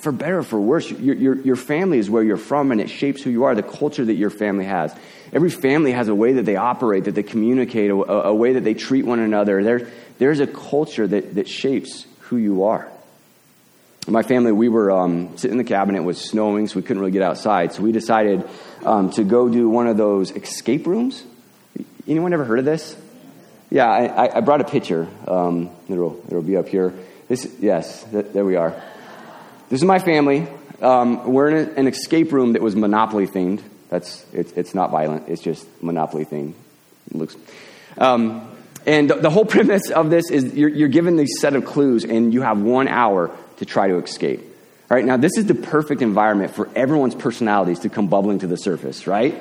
For 0.01 0.12
better 0.12 0.38
or 0.38 0.42
for 0.42 0.61
worse, 0.61 0.90
your, 0.90 1.14
your, 1.14 1.35
your 1.40 1.57
family 1.57 1.98
is 1.98 2.11
where 2.11 2.22
you're 2.22 2.37
from 2.37 2.72
and 2.72 2.81
it 2.81 2.90
shapes 2.90 3.22
who 3.22 3.31
you 3.31 3.44
are, 3.44 3.55
the 3.55 3.62
culture 3.62 4.05
that 4.05 4.14
your 4.14 4.31
family 4.31 4.66
has. 4.66 4.94
Every 5.33 5.51
family 5.51 5.92
has 5.92 6.09
a 6.09 6.14
way 6.14 6.35
that 6.35 6.44
they 6.44 6.57
operate, 6.57 7.05
that 7.05 7.14
they 7.14 7.22
communicate, 7.22 7.90
a, 7.90 7.94
a 7.94 8.35
way 8.35 8.53
that 8.55 8.64
they 8.64 8.74
treat 8.74 9.07
one 9.07 9.18
another. 9.18 9.62
There, 9.64 9.90
there's 10.18 10.40
a 10.40 10.46
culture 10.46 11.07
that, 11.07 11.37
that 11.37 11.48
shapes 11.48 12.07
who 12.20 12.37
you 12.37 12.64
are 12.64 12.90
my 14.11 14.22
family, 14.22 14.53
we 14.53 14.68
were 14.68 14.90
um, 14.90 15.37
sitting 15.37 15.53
in 15.53 15.59
the 15.59 15.64
cabin. 15.64 15.94
It 15.94 16.01
was 16.01 16.18
snowing, 16.18 16.66
so 16.66 16.77
we 16.77 16.83
couldn't 16.83 17.01
really 17.01 17.12
get 17.12 17.22
outside. 17.22 17.72
So 17.72 17.83
we 17.83 17.92
decided 17.92 18.48
um, 18.85 19.11
to 19.12 19.24
go 19.24 19.48
do 19.48 19.68
one 19.68 19.87
of 19.87 19.96
those 19.96 20.31
escape 20.31 20.87
rooms. 20.87 21.22
Anyone 22.07 22.33
ever 22.33 22.44
heard 22.44 22.59
of 22.59 22.64
this? 22.64 22.96
Yeah, 23.70 23.87
I, 23.87 24.38
I 24.38 24.40
brought 24.40 24.62
a 24.62 24.64
picture. 24.64 25.07
Um, 25.27 25.70
it'll, 25.88 26.22
it'll 26.27 26.42
be 26.42 26.57
up 26.57 26.68
here. 26.68 26.94
This, 27.29 27.55
yes, 27.61 28.05
th- 28.11 28.27
there 28.33 28.44
we 28.44 28.57
are. 28.57 28.83
This 29.68 29.81
is 29.81 29.85
my 29.85 29.98
family. 29.98 30.48
Um, 30.81 31.31
we're 31.31 31.48
in 31.48 31.68
a, 31.68 31.72
an 31.72 31.88
escape 31.88 32.33
room 32.33 32.54
that 32.54 32.62
was 32.62 32.74
Monopoly 32.74 33.26
themed. 33.26 33.62
That's 33.90 34.24
it's, 34.33 34.52
it's 34.52 34.74
not 34.74 34.90
violent. 34.90 35.28
It's 35.28 35.42
just 35.42 35.66
Monopoly 35.83 36.24
themed. 36.24 36.54
It 37.11 37.16
looks. 37.16 37.37
Um, 37.98 38.50
and 38.87 39.11
the 39.11 39.28
whole 39.28 39.44
premise 39.57 39.90
of 39.90 40.09
this 40.09 40.31
is 40.31 40.54
you're, 40.54 40.70
you're 40.70 40.88
given 40.88 41.16
these 41.16 41.38
set 41.38 41.54
of 41.54 41.66
clues, 41.66 42.04
and 42.04 42.33
you 42.33 42.40
have 42.40 42.62
one 42.62 42.88
hour 42.88 43.31
to 43.59 43.66
try 43.66 43.88
to 43.88 43.98
escape. 43.98 44.40
All 44.90 44.96
right, 44.96 45.04
now 45.04 45.18
this 45.18 45.37
is 45.37 45.44
the 45.44 45.54
perfect 45.54 46.00
environment 46.00 46.54
for 46.54 46.70
everyone's 46.74 47.14
personalities 47.14 47.81
to 47.81 47.90
come 47.90 48.07
bubbling 48.09 48.38
to 48.38 48.46
the 48.46 48.57
surface, 48.57 49.07
right? 49.07 49.38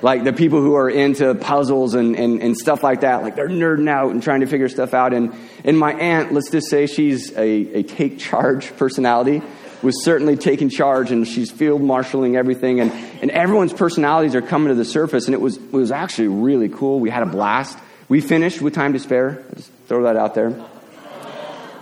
Like 0.00 0.24
the 0.24 0.32
people 0.32 0.62
who 0.62 0.74
are 0.74 0.88
into 0.88 1.34
puzzles 1.34 1.94
and, 1.94 2.16
and, 2.16 2.40
and 2.42 2.56
stuff 2.56 2.82
like 2.82 3.02
that, 3.02 3.22
like 3.22 3.34
they're 3.34 3.48
nerding 3.48 3.90
out 3.90 4.12
and 4.12 4.22
trying 4.22 4.40
to 4.40 4.46
figure 4.46 4.70
stuff 4.70 4.94
out. 4.94 5.12
And, 5.12 5.34
and 5.64 5.78
my 5.78 5.92
aunt, 5.92 6.32
let's 6.32 6.50
just 6.50 6.70
say 6.70 6.86
she's 6.86 7.32
a, 7.32 7.78
a 7.78 7.82
take 7.82 8.18
charge 8.18 8.74
personality, 8.78 9.42
was 9.82 10.04
certainly 10.04 10.36
taking 10.36 10.68
charge 10.68 11.10
and 11.10 11.26
she's 11.26 11.50
field 11.50 11.82
marshaling 11.82 12.36
everything. 12.36 12.80
And, 12.80 12.92
and 13.20 13.30
everyone's 13.30 13.72
personalities 13.72 14.34
are 14.34 14.42
coming 14.42 14.68
to 14.68 14.74
the 14.74 14.84
surface. 14.84 15.26
And 15.26 15.34
it 15.34 15.40
was, 15.40 15.56
it 15.56 15.72
was 15.72 15.92
actually 15.92 16.28
really 16.28 16.68
cool. 16.68 17.00
We 17.00 17.10
had 17.10 17.22
a 17.22 17.26
blast. 17.26 17.78
We 18.08 18.20
finished 18.20 18.60
with 18.62 18.74
time 18.74 18.92
to 18.92 18.98
spare. 18.98 19.44
Just 19.54 19.70
throw 19.86 20.04
that 20.04 20.16
out 20.16 20.34
there. 20.34 20.50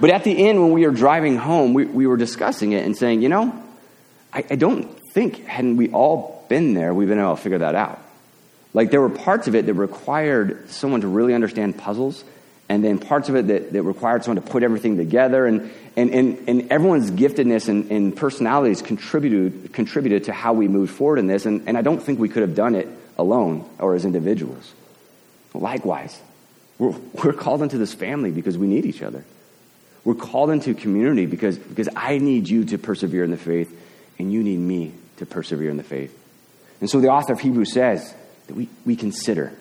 But 0.01 0.11
at 0.11 0.25
the 0.25 0.49
end, 0.49 0.61
when 0.61 0.73
we 0.73 0.87
were 0.87 0.93
driving 0.93 1.37
home, 1.37 1.73
we, 1.73 1.85
we 1.85 2.07
were 2.07 2.17
discussing 2.17 2.73
it 2.73 2.85
and 2.85 2.97
saying, 2.97 3.23
you 3.23 3.29
know, 3.29 3.63
I, 4.33 4.45
I 4.51 4.57
don't 4.57 4.99
think, 5.13 5.45
hadn't 5.47 5.77
we 5.77 5.91
all 5.91 6.45
been 6.49 6.75
there, 6.75 6.93
we've 6.93 7.09
been 7.09 7.21
able 7.21 7.37
to 7.37 7.43
figure 7.43 7.59
that 7.59 7.75
out. 7.75 8.01
Like 8.73 8.91
there 8.91 9.01
were 9.01 9.11
parts 9.11 9.47
of 9.47 9.55
it 9.55 9.67
that 9.67 9.75
required 9.75 10.69
someone 10.69 11.03
to 11.03 11.07
really 11.07 11.33
understand 11.33 11.79
puzzles, 11.79 12.25
and 12.69 12.83
then 12.83 12.99
parts 12.99 13.29
of 13.29 13.37
it 13.37 13.47
that, 13.49 13.73
that 13.73 13.83
required 13.83 14.25
someone 14.25 14.43
to 14.43 14.51
put 14.51 14.63
everything 14.63 14.97
together. 14.97 15.47
And, 15.47 15.71
and, 15.97 16.11
and, 16.11 16.49
and 16.49 16.73
everyone's 16.73 17.11
giftedness 17.11 17.69
and, 17.69 17.91
and 17.91 18.17
personalities 18.17 18.81
contributed, 18.81 19.73
contributed 19.73 20.25
to 20.25 20.33
how 20.33 20.55
we 20.55 20.67
moved 20.67 20.95
forward 20.95 21.19
in 21.19 21.27
this. 21.27 21.45
And, 21.47 21.69
and 21.69 21.77
I 21.77 21.83
don't 21.83 22.03
think 22.03 22.19
we 22.19 22.29
could 22.29 22.43
have 22.43 22.55
done 22.55 22.75
it 22.75 22.89
alone 23.19 23.69
or 23.79 23.95
as 23.95 24.05
individuals. 24.05 24.73
Likewise, 25.53 26.19
we're, 26.79 26.97
we're 27.23 27.33
called 27.33 27.63
into 27.63 27.79
this 27.79 27.95
family 27.95 28.31
because 28.31 28.57
we 28.57 28.67
need 28.67 28.87
each 28.87 29.03
other. 29.03 29.25
We're 30.05 30.15
called 30.15 30.51
into 30.51 30.75
community 30.75 31.27
because, 31.27 31.57
because 31.59 31.89
I 31.95 32.19
need 32.19 32.49
you 32.49 32.65
to 32.67 32.79
persevere 32.79 33.25
in 33.25 33.31
the 33.31 33.37
faith, 33.37 33.75
and 34.19 34.33
you 34.33 34.43
need 34.43 34.59
me 34.59 34.93
to 35.17 35.27
persevere 35.27 35.71
in 35.71 35.77
the 35.77 35.83
faith. 35.83 36.19
And 36.81 36.91
so 36.91 37.01
the 37.01 37.09
author 37.09 37.33
of 37.33 37.41
Hebrews 37.41 37.73
says 37.73 38.15
that 38.47 38.55
we, 38.55 38.69
we 38.85 38.97
consider. 38.97 39.53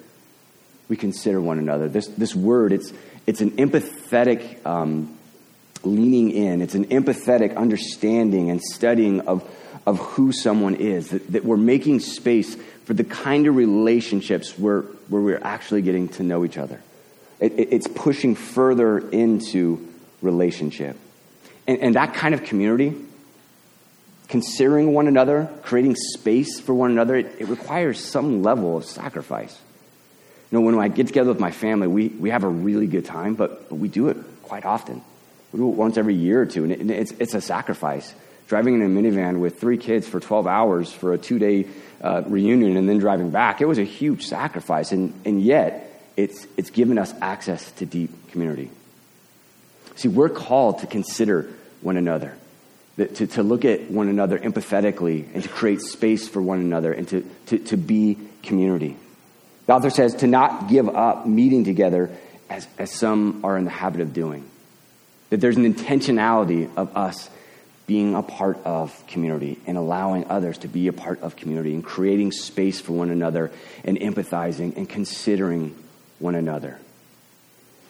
We 0.89 0.97
consider 0.97 1.39
one 1.41 1.59
another. 1.59 1.87
This, 1.87 2.07
this 2.07 2.35
word, 2.35 2.73
it's, 2.73 2.91
it's 3.25 3.41
an 3.41 3.51
empathetic 3.51 4.65
um, 4.65 5.17
leaning 5.83 6.31
in, 6.31 6.61
it's 6.61 6.75
an 6.75 6.85
empathetic 6.85 7.55
understanding 7.55 8.49
and 8.49 8.61
studying 8.61 9.21
of, 9.21 9.49
of 9.85 9.99
who 9.99 10.31
someone 10.31 10.75
is, 10.75 11.09
that, 11.09 11.31
that 11.31 11.45
we're 11.45 11.57
making 11.57 11.99
space 11.99 12.55
for 12.85 12.93
the 12.93 13.03
kind 13.03 13.47
of 13.47 13.55
relationships 13.55 14.57
where, 14.57 14.81
where 14.81 15.21
we're 15.21 15.41
actually 15.41 15.81
getting 15.81 16.09
to 16.09 16.23
know 16.23 16.43
each 16.43 16.57
other. 16.57 16.81
It, 17.39 17.53
it, 17.53 17.73
it's 17.73 17.87
pushing 17.87 18.35
further 18.35 18.97
into 19.09 19.87
relationship. 20.21 20.97
And, 21.67 21.79
and 21.79 21.95
that 21.95 22.13
kind 22.13 22.33
of 22.33 22.43
community, 22.43 22.95
considering 24.27 24.93
one 24.93 25.07
another, 25.07 25.49
creating 25.63 25.95
space 25.95 26.59
for 26.59 26.73
one 26.73 26.91
another, 26.91 27.15
it, 27.15 27.35
it 27.39 27.47
requires 27.47 28.03
some 28.03 28.43
level 28.43 28.77
of 28.77 28.85
sacrifice. 28.85 29.57
When 30.61 30.77
I 30.77 30.87
get 30.87 31.07
together 31.07 31.29
with 31.29 31.39
my 31.39 31.51
family, 31.51 31.87
we, 31.87 32.07
we 32.09 32.29
have 32.29 32.43
a 32.43 32.49
really 32.49 32.85
good 32.85 33.05
time, 33.05 33.33
but, 33.33 33.69
but 33.69 33.75
we 33.75 33.87
do 33.87 34.09
it 34.09 34.17
quite 34.43 34.65
often. 34.65 35.01
We 35.51 35.59
do 35.59 35.69
it 35.69 35.75
once 35.75 35.97
every 35.97 36.13
year 36.13 36.41
or 36.41 36.45
two, 36.45 36.63
and, 36.63 36.71
it, 36.71 36.79
and 36.79 36.91
it's, 36.91 37.11
it's 37.13 37.33
a 37.33 37.41
sacrifice. 37.41 38.13
Driving 38.47 38.75
in 38.75 38.81
a 38.83 39.01
minivan 39.01 39.39
with 39.39 39.59
three 39.59 39.77
kids 39.77 40.07
for 40.07 40.19
12 40.19 40.45
hours 40.45 40.91
for 40.91 41.13
a 41.13 41.17
two 41.17 41.39
day 41.39 41.67
uh, 42.01 42.21
reunion 42.27 42.77
and 42.77 42.87
then 42.87 42.99
driving 42.99 43.31
back, 43.31 43.61
it 43.61 43.65
was 43.65 43.79
a 43.79 43.83
huge 43.83 44.25
sacrifice, 44.25 44.91
and, 44.91 45.13
and 45.25 45.41
yet 45.41 45.89
it's, 46.17 46.45
it's 46.57 46.69
given 46.69 46.97
us 46.97 47.13
access 47.21 47.71
to 47.73 47.85
deep 47.85 48.11
community. 48.31 48.69
See, 49.95 50.07
we're 50.07 50.29
called 50.29 50.79
to 50.79 50.87
consider 50.87 51.49
one 51.81 51.97
another, 51.97 52.35
to, 52.97 53.07
to 53.27 53.43
look 53.43 53.65
at 53.65 53.89
one 53.89 54.07
another 54.07 54.37
empathetically, 54.37 55.33
and 55.33 55.41
to 55.41 55.49
create 55.49 55.81
space 55.81 56.27
for 56.27 56.41
one 56.41 56.59
another, 56.59 56.93
and 56.93 57.07
to, 57.07 57.27
to, 57.47 57.57
to 57.57 57.77
be 57.77 58.17
community. 58.43 58.97
The 59.65 59.73
author 59.73 59.89
says 59.89 60.15
to 60.15 60.28
not 60.28 60.69
give 60.69 60.89
up 60.89 61.26
meeting 61.26 61.63
together 61.63 62.10
as, 62.49 62.67
as 62.78 62.91
some 62.91 63.41
are 63.43 63.58
in 63.58 63.65
the 63.65 63.71
habit 63.71 64.02
of 64.02 64.13
doing. 64.13 64.49
That 65.30 65.39
there's 65.39 65.58
an 65.58 65.71
intentionality 65.73 66.69
of 66.76 66.95
us 66.95 67.30
being 67.86 68.15
a 68.15 68.23
part 68.23 68.58
of 68.65 69.06
community 69.08 69.60
and 69.67 69.78
allowing 69.78 70.26
others 70.30 70.60
to 70.60 70.67
be 70.67 70.88
a 70.88 70.93
part 70.93 71.21
of 71.21 71.36
community 71.36 71.73
and 71.73 71.84
creating 71.84 72.32
space 72.32 72.80
for 72.80 72.93
one 72.93 73.10
another 73.10 73.52
and 73.84 73.97
empathizing 73.99 74.78
and 74.78 74.88
considering 74.88 75.76
one 76.19 76.36
another. 76.36 76.80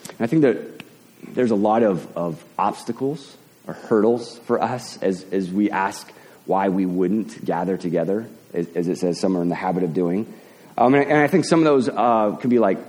And 0.10 0.22
I 0.22 0.28
think 0.28 0.42
that 0.42 0.84
there's 1.28 1.52
a 1.52 1.56
lot 1.56 1.84
of, 1.84 2.18
of 2.18 2.44
obstacles 2.58 3.38
or 3.68 3.74
hurdles 3.74 4.40
for 4.40 4.62
us 4.62 5.02
as, 5.02 5.24
as 5.32 5.52
we 5.52 5.70
ask 5.70 6.12
why 6.46 6.70
we 6.70 6.86
wouldn't 6.86 7.44
gather 7.46 7.78
together, 7.78 8.28
as, 8.54 8.68
as 8.76 8.88
it 8.88 8.98
says 8.98 9.20
some 9.20 9.38
are 9.38 9.42
in 9.42 9.50
the 9.50 9.56
habit 9.56 9.84
of 9.84 9.94
doing. 9.94 10.32
Um, 10.78 10.96
and, 10.96 11.14
I, 11.14 11.28
think 11.28 11.46
some 11.46 11.60
of 11.60 11.66
those 11.66 11.88
uh, 11.88 12.36
could 12.40 12.50
be 12.50 12.60
like, 12.60 12.80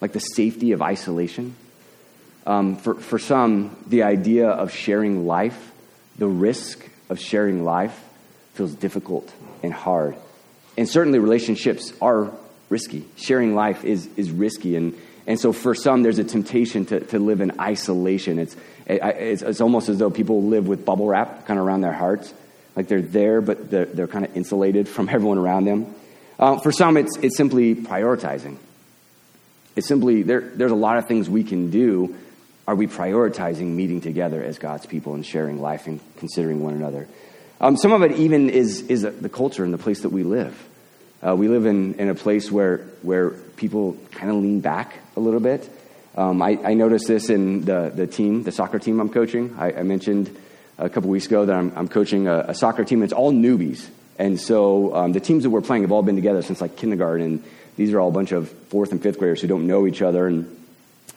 like 0.00 0.12
the 0.12 0.20
safety 0.20 0.72
of 0.72 0.82
isolation. 0.82 1.54
Um, 2.46 2.76
for, 2.76 2.94
for 2.94 3.18
some, 3.18 3.76
the 3.86 4.02
idea 4.02 4.48
of 4.48 4.72
sharing 4.72 5.26
life, 5.26 5.72
the 6.18 6.26
risk 6.26 6.86
of 7.08 7.18
sharing 7.18 7.64
life, 7.64 7.98
feels 8.54 8.74
difficult 8.74 9.32
and 9.62 9.72
hard. 9.72 10.16
And 10.76 10.88
certainly, 10.88 11.18
relationships 11.18 11.92
are 12.00 12.32
risky. 12.68 13.06
Sharing 13.16 13.54
life 13.54 13.84
is, 13.84 14.08
is 14.16 14.30
risky. 14.30 14.76
And, 14.76 14.98
and 15.26 15.38
so, 15.38 15.52
for 15.52 15.74
some, 15.74 16.02
there's 16.02 16.18
a 16.18 16.24
temptation 16.24 16.84
to, 16.86 17.00
to 17.00 17.18
live 17.18 17.40
in 17.40 17.60
isolation. 17.60 18.38
It's, 18.38 18.56
it's, 18.86 19.42
it's 19.42 19.60
almost 19.60 19.88
as 19.88 19.98
though 19.98 20.10
people 20.10 20.42
live 20.44 20.66
with 20.66 20.84
bubble 20.84 21.06
wrap 21.06 21.46
kind 21.46 21.58
of 21.58 21.66
around 21.66 21.82
their 21.82 21.92
hearts. 21.92 22.34
Like 22.76 22.88
they're 22.88 23.02
there, 23.02 23.40
but 23.40 23.70
they're, 23.70 23.86
they're 23.86 24.08
kind 24.08 24.24
of 24.24 24.36
insulated 24.36 24.88
from 24.88 25.08
everyone 25.08 25.38
around 25.38 25.64
them. 25.64 25.94
Uh, 26.40 26.58
for 26.58 26.72
some, 26.72 26.96
it's, 26.96 27.18
it's 27.18 27.36
simply 27.36 27.74
prioritizing. 27.74 28.56
It's 29.76 29.86
simply, 29.86 30.22
there, 30.22 30.40
there's 30.40 30.72
a 30.72 30.76
lot 30.76 30.96
of 30.96 31.06
things 31.06 31.28
we 31.28 31.44
can 31.44 31.70
do. 31.70 32.16
Are 32.66 32.74
we 32.74 32.86
prioritizing 32.86 33.66
meeting 33.66 34.00
together 34.00 34.42
as 34.42 34.58
God's 34.58 34.86
people 34.86 35.14
and 35.14 35.24
sharing 35.24 35.60
life 35.60 35.86
and 35.86 36.00
considering 36.16 36.62
one 36.62 36.72
another? 36.72 37.06
Um, 37.60 37.76
some 37.76 37.92
of 37.92 38.02
it 38.02 38.12
even 38.12 38.48
is, 38.48 38.80
is 38.88 39.02
the 39.02 39.28
culture 39.28 39.64
and 39.64 39.74
the 39.74 39.78
place 39.78 40.00
that 40.00 40.08
we 40.08 40.22
live. 40.22 40.58
Uh, 41.22 41.36
we 41.36 41.48
live 41.48 41.66
in, 41.66 41.94
in 41.96 42.08
a 42.08 42.14
place 42.14 42.50
where, 42.50 42.78
where 43.02 43.30
people 43.30 43.98
kind 44.12 44.30
of 44.30 44.36
lean 44.38 44.60
back 44.60 44.94
a 45.16 45.20
little 45.20 45.40
bit. 45.40 45.68
Um, 46.16 46.40
I, 46.40 46.58
I, 46.64 46.72
noticed 46.72 47.06
this 47.06 47.28
in 47.28 47.66
the, 47.66 47.92
the 47.94 48.06
team, 48.06 48.44
the 48.44 48.50
soccer 48.50 48.78
team 48.78 48.98
I'm 48.98 49.10
coaching. 49.10 49.54
I, 49.58 49.72
I 49.72 49.82
mentioned 49.82 50.34
a 50.78 50.88
couple 50.88 51.10
weeks 51.10 51.26
ago 51.26 51.44
that 51.44 51.54
I'm, 51.54 51.72
I'm 51.76 51.88
coaching 51.88 52.26
a, 52.26 52.46
a, 52.48 52.54
soccer 52.54 52.84
team. 52.84 53.02
It's 53.02 53.12
all 53.12 53.30
newbies. 53.30 53.86
And 54.20 54.38
so 54.38 54.94
um, 54.94 55.12
the 55.12 55.20
teams 55.20 55.44
that 55.44 55.50
we're 55.50 55.62
playing 55.62 55.82
have 55.82 55.92
all 55.92 56.02
been 56.02 56.14
together 56.14 56.42
since 56.42 56.60
like 56.60 56.76
kindergarten. 56.76 57.42
These 57.76 57.94
are 57.94 58.00
all 58.00 58.10
a 58.10 58.12
bunch 58.12 58.32
of 58.32 58.50
fourth 58.68 58.92
and 58.92 59.02
fifth 59.02 59.18
graders 59.18 59.40
who 59.40 59.48
don't 59.48 59.66
know 59.66 59.86
each 59.86 60.02
other. 60.02 60.26
And, 60.26 60.66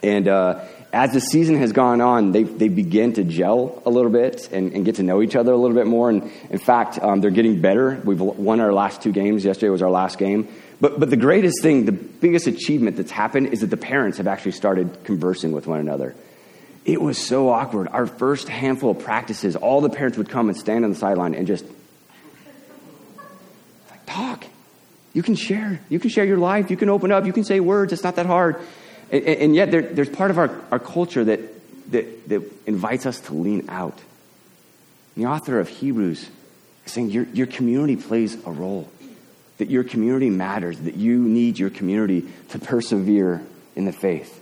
and 0.01 0.25
uh, 0.29 0.63
as 0.93 1.11
the 1.11 1.19
season 1.19 1.57
has 1.57 1.73
gone 1.73 1.99
on, 1.99 2.31
they, 2.31 2.43
they 2.43 2.69
begin 2.69 3.11
to 3.13 3.25
gel 3.25 3.83
a 3.85 3.89
little 3.89 4.09
bit 4.09 4.49
and, 4.53 4.71
and 4.71 4.85
get 4.85 4.95
to 4.95 5.03
know 5.03 5.21
each 5.21 5.35
other 5.35 5.51
a 5.51 5.57
little 5.57 5.75
bit 5.75 5.85
more. 5.85 6.09
And 6.09 6.31
in 6.49 6.59
fact, 6.59 6.97
um, 6.97 7.19
they're 7.19 7.29
getting 7.29 7.59
better. 7.59 8.01
We've 8.05 8.21
won 8.21 8.61
our 8.61 8.71
last 8.71 9.01
two 9.01 9.11
games. 9.11 9.43
Yesterday 9.43 9.69
was 9.69 9.81
our 9.81 9.91
last 9.91 10.17
game. 10.17 10.47
But, 10.79 10.97
but 10.97 11.09
the 11.09 11.17
greatest 11.17 11.61
thing, 11.61 11.83
the 11.83 11.91
biggest 11.91 12.47
achievement 12.47 12.95
that's 12.95 13.11
happened 13.11 13.47
is 13.47 13.59
that 13.59 13.69
the 13.69 13.75
parents 13.75 14.17
have 14.19 14.27
actually 14.27 14.53
started 14.53 15.03
conversing 15.03 15.51
with 15.51 15.67
one 15.67 15.81
another. 15.81 16.15
It 16.85 17.01
was 17.01 17.17
so 17.17 17.49
awkward. 17.49 17.89
Our 17.89 18.05
first 18.05 18.47
handful 18.47 18.91
of 18.91 18.99
practices, 18.99 19.57
all 19.57 19.81
the 19.81 19.89
parents 19.89 20.17
would 20.17 20.29
come 20.29 20.47
and 20.47 20.57
stand 20.57 20.85
on 20.85 20.91
the 20.91 20.97
sideline 20.97 21.35
and 21.35 21.47
just 21.47 21.65
talk. 24.13 24.45
You 25.13 25.21
can 25.21 25.35
share. 25.35 25.79
You 25.89 25.99
can 25.99 26.09
share 26.09 26.25
your 26.25 26.37
life. 26.37 26.71
You 26.71 26.77
can 26.77 26.89
open 26.89 27.11
up. 27.11 27.25
You 27.25 27.33
can 27.33 27.43
say 27.43 27.59
words. 27.59 27.93
It's 27.93 28.03
not 28.03 28.15
that 28.15 28.25
hard. 28.25 28.59
And, 29.11 29.23
and 29.23 29.55
yet, 29.55 29.71
there, 29.71 29.81
there's 29.81 30.09
part 30.09 30.31
of 30.31 30.37
our, 30.37 30.59
our 30.71 30.79
culture 30.79 31.23
that, 31.23 31.39
that, 31.91 32.29
that 32.29 32.51
invites 32.65 33.05
us 33.05 33.19
to 33.21 33.33
lean 33.33 33.65
out. 33.69 33.99
The 35.15 35.27
author 35.27 35.59
of 35.59 35.69
Hebrews 35.69 36.27
is 36.85 36.91
saying 36.91 37.11
your, 37.11 37.25
your 37.25 37.47
community 37.47 37.95
plays 37.95 38.35
a 38.45 38.51
role, 38.51 38.89
that 39.59 39.69
your 39.69 39.83
community 39.83 40.31
matters, 40.31 40.79
that 40.79 40.95
you 40.95 41.19
need 41.19 41.59
your 41.59 41.69
community 41.69 42.27
to 42.49 42.59
persevere 42.59 43.43
in 43.75 43.85
the 43.85 43.91
faith. 43.91 44.41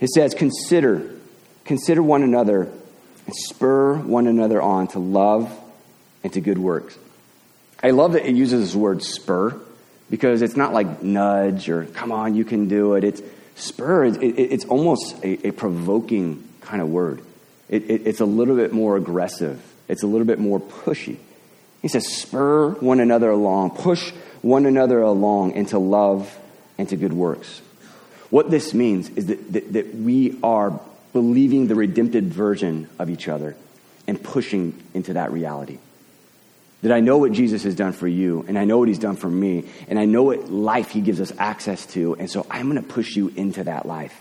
It 0.00 0.08
says, 0.08 0.34
consider, 0.34 1.14
consider 1.66 2.02
one 2.02 2.22
another 2.22 2.62
and 2.62 3.34
spur 3.34 3.96
one 3.96 4.26
another 4.26 4.62
on 4.62 4.88
to 4.88 4.98
love 4.98 5.52
and 6.24 6.32
to 6.32 6.40
good 6.40 6.56
works 6.56 6.96
I 7.82 7.90
love 7.90 8.12
that 8.12 8.28
it 8.28 8.34
uses 8.34 8.60
this 8.60 8.74
word 8.74 9.02
spur 9.02 9.58
because 10.10 10.42
it's 10.42 10.56
not 10.56 10.72
like 10.72 11.02
nudge 11.02 11.68
or 11.68 11.86
come 11.86 12.12
on, 12.12 12.34
you 12.34 12.44
can 12.44 12.68
do 12.68 12.94
it. 12.94 13.04
It's 13.04 13.22
spur, 13.54 14.04
it, 14.04 14.22
it, 14.22 14.38
it's 14.38 14.64
almost 14.66 15.16
a, 15.24 15.48
a, 15.48 15.50
provoking 15.52 16.46
kind 16.60 16.82
of 16.82 16.88
word. 16.88 17.22
It, 17.68 17.88
it's 17.88 18.20
a 18.20 18.24
little 18.24 18.56
bit 18.56 18.72
more 18.72 18.96
aggressive, 18.96 19.62
it's 19.88 20.02
a 20.02 20.06
little 20.06 20.26
bit 20.26 20.38
more 20.38 20.60
pushy. 20.60 21.18
He 21.80 21.88
says, 21.88 22.06
spur 22.06 22.72
one 22.72 23.00
another 23.00 23.30
along, 23.30 23.70
push 23.70 24.10
one 24.42 24.66
another 24.66 25.00
along 25.00 25.52
into 25.52 25.78
love 25.78 26.36
and 26.76 26.86
to 26.90 26.96
good 26.96 27.12
works. 27.12 27.62
What 28.28 28.50
this 28.50 28.74
means 28.74 29.08
is 29.10 29.26
that, 29.26 29.52
that, 29.52 29.72
that 29.72 29.94
we 29.94 30.38
are 30.42 30.78
believing 31.12 31.66
the 31.66 31.74
redempted 31.74 32.26
version 32.26 32.88
of 32.98 33.08
each 33.08 33.28
other 33.28 33.56
and 34.06 34.22
pushing 34.22 34.80
into 34.92 35.14
that 35.14 35.32
reality. 35.32 35.78
That 36.82 36.92
I 36.92 37.00
know 37.00 37.18
what 37.18 37.32
Jesus 37.32 37.62
has 37.64 37.74
done 37.74 37.92
for 37.92 38.08
you, 38.08 38.44
and 38.48 38.58
I 38.58 38.64
know 38.64 38.78
what 38.78 38.88
he's 38.88 38.98
done 38.98 39.16
for 39.16 39.28
me, 39.28 39.66
and 39.88 39.98
I 39.98 40.06
know 40.06 40.22
what 40.22 40.50
life 40.50 40.90
he 40.90 41.02
gives 41.02 41.20
us 41.20 41.32
access 41.38 41.84
to, 41.86 42.16
and 42.16 42.30
so 42.30 42.46
I'm 42.50 42.74
to 42.74 42.82
push 42.82 43.16
you 43.16 43.32
into 43.36 43.64
that 43.64 43.84
life. 43.84 44.18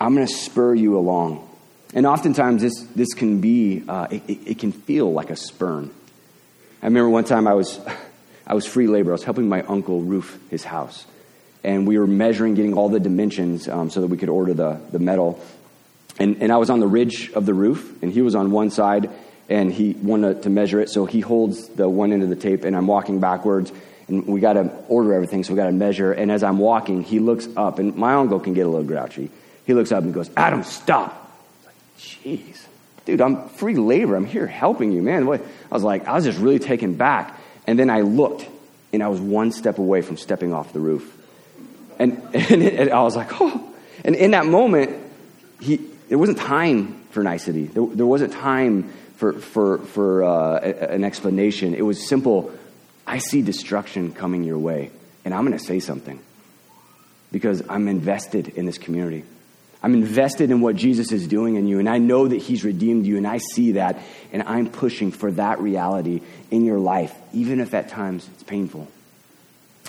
I'm 0.00 0.16
to 0.16 0.26
spur 0.26 0.74
you 0.74 0.98
along. 0.98 1.46
And 1.94 2.06
oftentimes, 2.06 2.62
this, 2.62 2.82
this 2.94 3.14
can 3.14 3.40
be, 3.40 3.84
uh, 3.88 4.08
it, 4.10 4.22
it, 4.28 4.58
can 4.58 4.72
feel 4.72 5.12
like 5.12 5.30
a 5.30 5.36
spurn. 5.36 5.90
I 6.82 6.86
remember 6.86 7.08
one 7.08 7.24
time 7.24 7.46
I 7.46 7.54
was, 7.54 7.80
I 8.46 8.54
was 8.54 8.66
free 8.66 8.86
labor. 8.86 9.10
I 9.10 9.12
was 9.12 9.24
helping 9.24 9.48
my 9.48 9.62
uncle 9.62 10.02
roof 10.02 10.38
his 10.50 10.64
house. 10.64 11.06
And 11.64 11.86
we 11.86 11.98
were 11.98 12.06
measuring, 12.06 12.54
getting 12.54 12.74
all 12.74 12.88
the 12.88 13.00
dimensions 13.00 13.68
um, 13.68 13.90
so 13.90 14.00
that 14.00 14.08
we 14.08 14.16
could 14.16 14.28
order 14.28 14.54
the, 14.54 14.80
the 14.92 14.98
metal. 14.98 15.40
And, 16.18 16.42
and 16.42 16.52
I 16.52 16.56
was 16.56 16.70
on 16.70 16.80
the 16.80 16.86
ridge 16.86 17.30
of 17.32 17.46
the 17.46 17.54
roof, 17.54 18.02
and 18.02 18.12
he 18.12 18.22
was 18.22 18.34
on 18.34 18.50
one 18.50 18.70
side, 18.70 19.10
and 19.48 19.72
he 19.72 19.92
wanted 19.92 20.42
to 20.42 20.50
measure 20.50 20.80
it. 20.80 20.90
So 20.90 21.06
he 21.06 21.20
holds 21.20 21.68
the 21.68 21.88
one 21.88 22.12
end 22.12 22.22
of 22.22 22.28
the 22.28 22.36
tape, 22.36 22.64
and 22.64 22.76
I'm 22.76 22.86
walking 22.86 23.20
backwards, 23.20 23.72
and 24.08 24.26
we 24.26 24.40
got 24.40 24.54
to 24.54 24.70
order 24.88 25.14
everything, 25.14 25.44
so 25.44 25.52
we 25.52 25.56
got 25.56 25.66
to 25.66 25.72
measure. 25.72 26.12
And 26.12 26.30
as 26.30 26.42
I'm 26.42 26.58
walking, 26.58 27.02
he 27.02 27.18
looks 27.18 27.48
up, 27.56 27.78
and 27.78 27.96
my 27.96 28.14
uncle 28.14 28.40
can 28.40 28.54
get 28.54 28.66
a 28.66 28.68
little 28.68 28.86
grouchy. 28.86 29.30
He 29.66 29.74
looks 29.74 29.92
up 29.92 30.04
and 30.04 30.14
goes, 30.14 30.30
Adam, 30.36 30.62
stop. 30.62 31.32
Like, 31.64 31.74
jeez. 31.98 32.60
Dude, 33.04 33.20
I'm 33.20 33.48
free 33.50 33.76
labor. 33.76 34.16
I'm 34.16 34.26
here 34.26 34.46
helping 34.46 34.92
you, 34.92 35.02
man. 35.02 35.26
What? 35.26 35.40
I 35.40 35.74
was 35.74 35.84
like, 35.84 36.06
I 36.06 36.14
was 36.14 36.24
just 36.24 36.38
really 36.38 36.58
taken 36.58 36.94
back. 36.94 37.38
And 37.66 37.78
then 37.78 37.90
I 37.90 38.02
looked, 38.02 38.46
and 38.92 39.02
I 39.02 39.08
was 39.08 39.20
one 39.20 39.52
step 39.52 39.78
away 39.78 40.02
from 40.02 40.16
stepping 40.16 40.52
off 40.52 40.72
the 40.72 40.80
roof. 40.80 41.16
And, 41.98 42.20
and, 42.34 42.62
it, 42.62 42.74
and 42.74 42.90
I 42.90 43.02
was 43.02 43.16
like, 43.16 43.40
oh. 43.40 43.74
And 44.04 44.14
in 44.14 44.32
that 44.32 44.46
moment, 44.46 45.04
he, 45.60 45.76
there 46.08 46.18
wasn't 46.18 46.38
time 46.38 47.00
for 47.10 47.22
nicety. 47.22 47.66
There, 47.66 47.86
there 47.86 48.06
wasn't 48.06 48.32
time 48.32 48.92
for, 49.16 49.32
for, 49.34 49.78
for 49.78 50.24
uh, 50.24 50.58
an 50.60 51.04
explanation. 51.04 51.74
It 51.74 51.82
was 51.82 52.06
simple 52.06 52.52
I 53.06 53.18
see 53.18 53.40
destruction 53.42 54.12
coming 54.12 54.42
your 54.42 54.58
way, 54.58 54.90
and 55.24 55.32
I'm 55.32 55.46
going 55.46 55.56
to 55.56 55.64
say 55.64 55.80
something 55.80 56.18
because 57.30 57.62
I'm 57.68 57.88
invested 57.88 58.48
in 58.48 58.66
this 58.66 58.78
community. 58.78 59.24
I'm 59.82 59.94
invested 59.94 60.50
in 60.50 60.60
what 60.60 60.74
Jesus 60.74 61.12
is 61.12 61.28
doing 61.28 61.54
in 61.54 61.68
you, 61.68 61.78
and 61.78 61.88
I 61.88 61.98
know 61.98 62.26
that 62.26 62.38
He's 62.38 62.64
redeemed 62.64 63.06
you, 63.06 63.16
and 63.16 63.26
I 63.26 63.38
see 63.38 63.72
that, 63.72 64.00
and 64.32 64.42
I'm 64.42 64.68
pushing 64.68 65.12
for 65.12 65.30
that 65.32 65.60
reality 65.60 66.22
in 66.50 66.64
your 66.64 66.78
life, 66.78 67.14
even 67.32 67.60
if 67.60 67.74
at 67.74 67.88
times 67.88 68.28
it's 68.34 68.42
painful. 68.42 68.88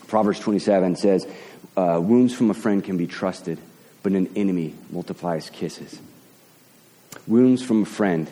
Proverbs 0.07 0.39
27 0.39 0.95
says, 0.95 1.27
uh, 1.75 1.99
Wounds 2.01 2.33
from 2.33 2.51
a 2.51 2.53
friend 2.53 2.83
can 2.83 2.97
be 2.97 3.07
trusted, 3.07 3.57
but 4.03 4.11
an 4.11 4.29
enemy 4.35 4.75
multiplies 4.91 5.49
kisses. 5.49 5.99
Wounds 7.25 7.63
from 7.63 7.81
a 7.81 7.85
friend 7.85 8.29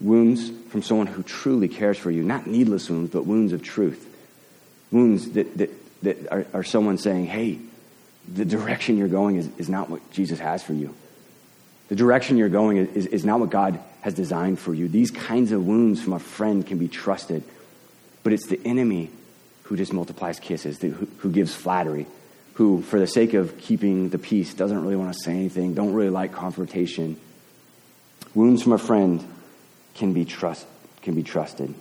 Wounds 0.00 0.50
from 0.70 0.82
someone 0.82 1.06
who 1.06 1.22
truly 1.22 1.68
cares 1.68 1.98
for 1.98 2.10
you. 2.10 2.22
Not 2.22 2.46
needless 2.46 2.88
wounds, 2.88 3.10
but 3.10 3.26
wounds 3.26 3.52
of 3.52 3.62
truth. 3.62 4.06
Wounds 4.90 5.30
that, 5.32 5.58
that, 5.58 5.70
that 6.02 6.32
are, 6.32 6.46
are 6.54 6.64
someone 6.64 6.98
saying, 6.98 7.26
hey, 7.26 7.58
the 8.32 8.44
direction 8.44 8.96
you're 8.96 9.08
going 9.08 9.36
is, 9.36 9.48
is 9.58 9.68
not 9.68 9.90
what 9.90 10.08
Jesus 10.12 10.38
has 10.38 10.62
for 10.62 10.72
you. 10.72 10.94
The 11.88 11.96
direction 11.96 12.36
you're 12.36 12.48
going 12.48 12.76
is, 12.76 13.06
is 13.06 13.24
not 13.24 13.40
what 13.40 13.50
God 13.50 13.80
has 14.02 14.14
designed 14.14 14.58
for 14.58 14.74
you. 14.74 14.88
These 14.88 15.10
kinds 15.10 15.52
of 15.52 15.66
wounds 15.66 16.02
from 16.02 16.12
a 16.12 16.18
friend 16.18 16.66
can 16.66 16.78
be 16.78 16.88
trusted, 16.88 17.42
but 18.22 18.32
it's 18.32 18.46
the 18.46 18.60
enemy 18.64 19.10
who 19.64 19.76
just 19.76 19.92
multiplies 19.92 20.38
kisses, 20.38 20.80
who, 20.80 20.90
who 20.90 21.30
gives 21.30 21.54
flattery, 21.54 22.06
who, 22.54 22.82
for 22.82 22.98
the 22.98 23.06
sake 23.06 23.34
of 23.34 23.58
keeping 23.58 24.10
the 24.10 24.18
peace, 24.18 24.54
doesn't 24.54 24.82
really 24.82 24.96
want 24.96 25.12
to 25.12 25.18
say 25.18 25.32
anything, 25.32 25.74
don't 25.74 25.92
really 25.92 26.10
like 26.10 26.32
confrontation. 26.32 27.18
Wounds 28.34 28.62
from 28.62 28.72
a 28.72 28.78
friend 28.78 29.26
can 29.98 30.12
be, 30.12 30.24
trust, 30.24 30.66
can 31.02 31.14
be 31.14 31.22
trusted. 31.22 31.74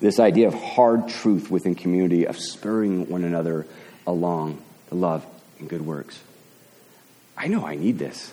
This 0.00 0.20
idea 0.20 0.48
of 0.48 0.54
hard 0.54 1.08
truth 1.08 1.50
within 1.50 1.74
community, 1.74 2.26
of 2.26 2.38
spurring 2.38 3.08
one 3.08 3.24
another 3.24 3.66
along 4.06 4.62
to 4.88 4.94
love 4.94 5.24
and 5.58 5.68
good 5.68 5.82
works. 5.82 6.20
I 7.36 7.48
know 7.48 7.64
I 7.64 7.76
need 7.76 7.98
this. 7.98 8.32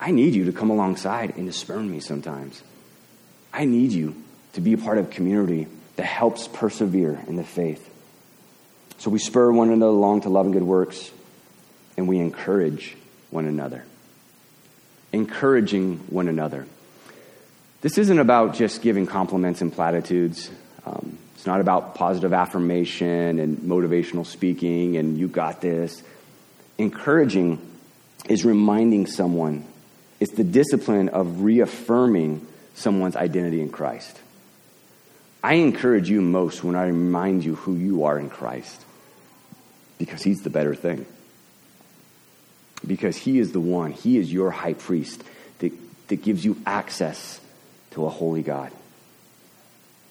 I 0.00 0.10
need 0.10 0.34
you 0.34 0.46
to 0.46 0.52
come 0.52 0.70
alongside 0.70 1.36
and 1.36 1.46
to 1.46 1.52
spurn 1.52 1.90
me 1.90 2.00
sometimes. 2.00 2.62
I 3.52 3.64
need 3.64 3.92
you 3.92 4.14
to 4.54 4.60
be 4.60 4.72
a 4.72 4.78
part 4.78 4.98
of 4.98 5.10
community 5.10 5.66
that 5.96 6.06
helps 6.06 6.48
persevere 6.48 7.20
in 7.26 7.36
the 7.36 7.44
faith. 7.44 7.90
So 8.98 9.10
we 9.10 9.18
spur 9.18 9.50
one 9.52 9.70
another 9.70 9.90
along 9.90 10.22
to 10.22 10.28
love 10.28 10.46
and 10.46 10.52
good 10.52 10.62
works, 10.62 11.10
and 11.96 12.08
we 12.08 12.18
encourage 12.18 12.96
one 13.30 13.46
another. 13.46 13.84
Encouraging 15.12 15.98
one 16.08 16.28
another. 16.28 16.66
This 17.84 17.98
isn't 17.98 18.18
about 18.18 18.54
just 18.54 18.80
giving 18.80 19.06
compliments 19.06 19.60
and 19.60 19.70
platitudes. 19.70 20.50
Um, 20.86 21.18
it's 21.34 21.44
not 21.44 21.60
about 21.60 21.94
positive 21.94 22.32
affirmation 22.32 23.38
and 23.38 23.58
motivational 23.58 24.24
speaking 24.24 24.96
and 24.96 25.18
you 25.18 25.28
got 25.28 25.60
this. 25.60 26.02
Encouraging 26.78 27.60
is 28.26 28.42
reminding 28.42 29.06
someone, 29.06 29.66
it's 30.18 30.32
the 30.32 30.44
discipline 30.44 31.10
of 31.10 31.42
reaffirming 31.42 32.46
someone's 32.72 33.16
identity 33.16 33.60
in 33.60 33.68
Christ. 33.68 34.18
I 35.42 35.56
encourage 35.56 36.08
you 36.08 36.22
most 36.22 36.64
when 36.64 36.76
I 36.76 36.86
remind 36.86 37.44
you 37.44 37.54
who 37.54 37.76
you 37.76 38.04
are 38.04 38.18
in 38.18 38.30
Christ 38.30 38.82
because 39.98 40.22
he's 40.22 40.40
the 40.40 40.48
better 40.48 40.74
thing. 40.74 41.04
Because 42.86 43.18
he 43.18 43.38
is 43.38 43.52
the 43.52 43.60
one, 43.60 43.92
he 43.92 44.16
is 44.16 44.32
your 44.32 44.50
high 44.50 44.72
priest 44.72 45.22
that, 45.58 45.72
that 46.08 46.22
gives 46.22 46.46
you 46.46 46.56
access 46.64 47.42
to 47.94 48.06
a 48.06 48.10
holy 48.10 48.42
God, 48.42 48.70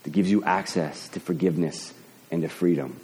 that 0.04 0.12
gives 0.12 0.30
you 0.30 0.44
access 0.44 1.08
to 1.10 1.20
forgiveness 1.20 1.94
and 2.32 2.42
to 2.42 2.50
freedom. 2.50 3.00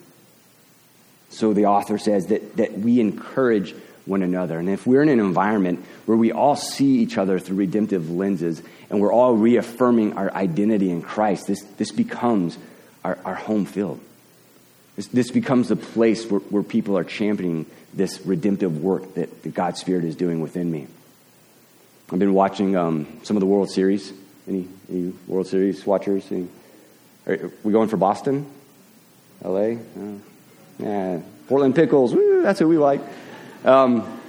So 1.30 1.54
the 1.54 1.68
author 1.68 1.98
says 1.98 2.28
that, 2.28 2.58
that 2.58 2.78
we 2.78 3.00
encourage 3.00 3.76
one 4.06 4.24
another. 4.24 4.58
And 4.58 4.68
if 4.70 4.88
we're 4.88 5.04
in 5.04 5.10
an 5.10 5.20
environment 5.20 5.86
where 6.06 6.18
we 6.18 6.32
all 6.32 6.56
see 6.56 7.00
each 7.00 7.18
other 7.18 7.40
through 7.40 7.58
redemptive 7.58 8.10
lenses 8.10 8.62
and 8.90 9.00
we're 9.00 9.14
all 9.14 9.36
reaffirming 9.36 10.14
our 10.14 10.34
identity 10.34 10.90
in 10.90 11.02
Christ, 11.02 11.48
this, 11.48 11.62
this 11.78 11.92
becomes 11.92 12.58
our, 13.04 13.18
our 13.24 13.36
home 13.36 13.66
field. 13.66 14.00
This, 14.96 15.08
this 15.08 15.32
becomes 15.32 15.70
the 15.70 15.76
place 15.76 16.26
where, 16.26 16.40
where 16.42 16.64
people 16.64 16.98
are 16.98 17.04
championing 17.04 17.68
this 17.94 18.20
redemptive 18.26 18.82
work 18.82 19.14
that, 19.14 19.44
that 19.44 19.54
God's 19.54 19.80
Spirit 19.80 20.04
is 20.04 20.16
doing 20.16 20.42
within 20.42 20.70
me. 20.70 20.88
I've 22.12 22.20
been 22.20 22.34
watching 22.34 22.76
um, 22.76 23.20
some 23.22 23.38
of 23.38 23.42
the 23.42 23.48
World 23.48 23.70
Series. 23.70 24.12
Any, 24.50 24.68
any 24.90 25.14
World 25.28 25.46
Series 25.46 25.86
watchers? 25.86 26.26
Any, 26.32 26.48
are 27.28 27.52
we 27.64 27.72
going 27.72 27.88
for 27.88 27.98
Boston? 27.98 28.50
LA? 29.44 29.60
Uh, 29.60 29.76
yeah. 30.80 31.20
Portland 31.48 31.76
Pickles. 31.76 32.16
Woo, 32.16 32.42
that's 32.42 32.58
who 32.60 32.68
we 32.68 32.80
like. 32.80 33.00
Um, 33.64 34.20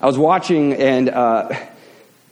I 0.00 0.06
was 0.06 0.16
watching, 0.16 0.72
and 0.72 1.10
uh, 1.10 1.54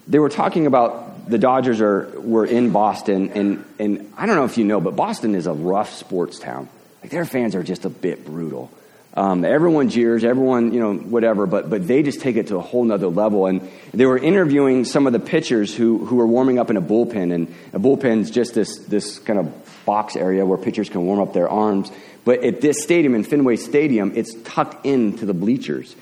they 0.09 0.19
were 0.19 0.31
talking 0.31 0.67
about 0.67 1.29
the 1.29 1.39
Dodgers 1.39 1.81
are 1.81 2.11
were 2.21 2.47
in 2.47 2.71
Boston, 2.71 3.31
and 3.31 3.65
and 3.79 4.13
I 4.17 4.27
don't 4.27 4.37
know 4.37 4.45
if 4.45 4.57
you 4.57 4.65
know, 4.65 4.81
but 4.81 4.97
Boston 4.97 5.35
is 5.35 5.47
a 5.47 5.53
rough 5.53 5.93
sports 5.93 6.39
town. 6.39 6.69
Like 7.03 7.11
their 7.11 7.25
fans 7.25 7.55
are 7.55 7.63
just 7.63 7.85
a 7.85 7.91
bit 7.91 8.25
brutal. 8.25 8.71
Um, 9.15 9.45
everyone 9.45 9.91
jeers, 9.91 10.25
everyone, 10.25 10.73
you 10.73 10.81
know, 10.81 10.95
whatever, 10.95 11.47
but, 11.47 11.69
but 11.69 11.87
they 11.87 12.03
just 12.03 12.23
take 12.23 12.37
it 12.37 12.47
to 12.49 12.57
a 12.57 12.63
whole 12.63 12.85
nother 12.85 13.09
level. 13.09 13.47
And 13.47 13.69
they 13.93 14.07
were 14.07 14.17
interviewing 14.17 14.87
some 14.87 15.07
of 15.07 15.13
the 15.13 15.21
pitchers 15.21 15.75
who, 15.75 16.05
who 16.07 16.17
were 16.17 16.27
warming 16.27 16.59
up 16.59 16.71
in 16.71 16.79
a 16.79 16.83
bullpen. 16.83 17.33
And 17.33 17.55
a 17.75 17.79
bullpen's 17.79 18.31
just 18.31 18.55
this, 18.55 18.79
this 18.79 19.19
kind 19.19 19.39
of 19.39 19.85
box 19.85 20.17
area 20.17 20.47
where 20.47 20.57
pitchers 20.57 20.89
can 20.89 21.05
warm 21.05 21.21
up 21.21 21.35
their 21.35 21.49
arms. 21.49 21.91
But 22.25 22.43
at 22.43 22.61
this 22.63 22.83
stadium, 22.83 23.15
in 23.15 23.25
Fenway 23.25 23.57
Stadium, 23.57 24.13
it's 24.15 24.35
tucked 24.45 24.87
into 24.87 25.27
the 25.27 25.35
bleachers. 25.35 25.95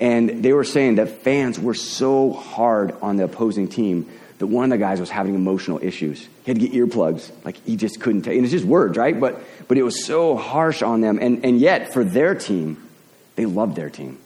And 0.00 0.42
they 0.42 0.54
were 0.54 0.64
saying 0.64 0.94
that 0.94 1.22
fans 1.22 1.60
were 1.60 1.74
so 1.74 2.32
hard 2.32 2.96
on 3.02 3.16
the 3.16 3.24
opposing 3.24 3.68
team 3.68 4.10
that 4.38 4.46
one 4.46 4.64
of 4.64 4.70
the 4.70 4.78
guys 4.78 4.98
was 4.98 5.10
having 5.10 5.34
emotional 5.34 5.78
issues. 5.82 6.26
He 6.44 6.50
had 6.50 6.58
to 6.58 6.66
get 6.66 6.72
earplugs. 6.72 7.30
Like, 7.44 7.62
he 7.66 7.76
just 7.76 8.00
couldn't 8.00 8.22
take 8.22 8.36
And 8.36 8.44
it's 8.44 8.52
just 8.52 8.64
words, 8.64 8.96
right? 8.96 9.18
But, 9.18 9.42
but 9.68 9.76
it 9.76 9.82
was 9.82 10.02
so 10.06 10.36
harsh 10.36 10.80
on 10.80 11.02
them. 11.02 11.18
And, 11.20 11.44
and 11.44 11.60
yet, 11.60 11.92
for 11.92 12.02
their 12.02 12.34
team, 12.34 12.88
they 13.36 13.44
love 13.44 13.74
their 13.74 13.90
team. 13.90 14.18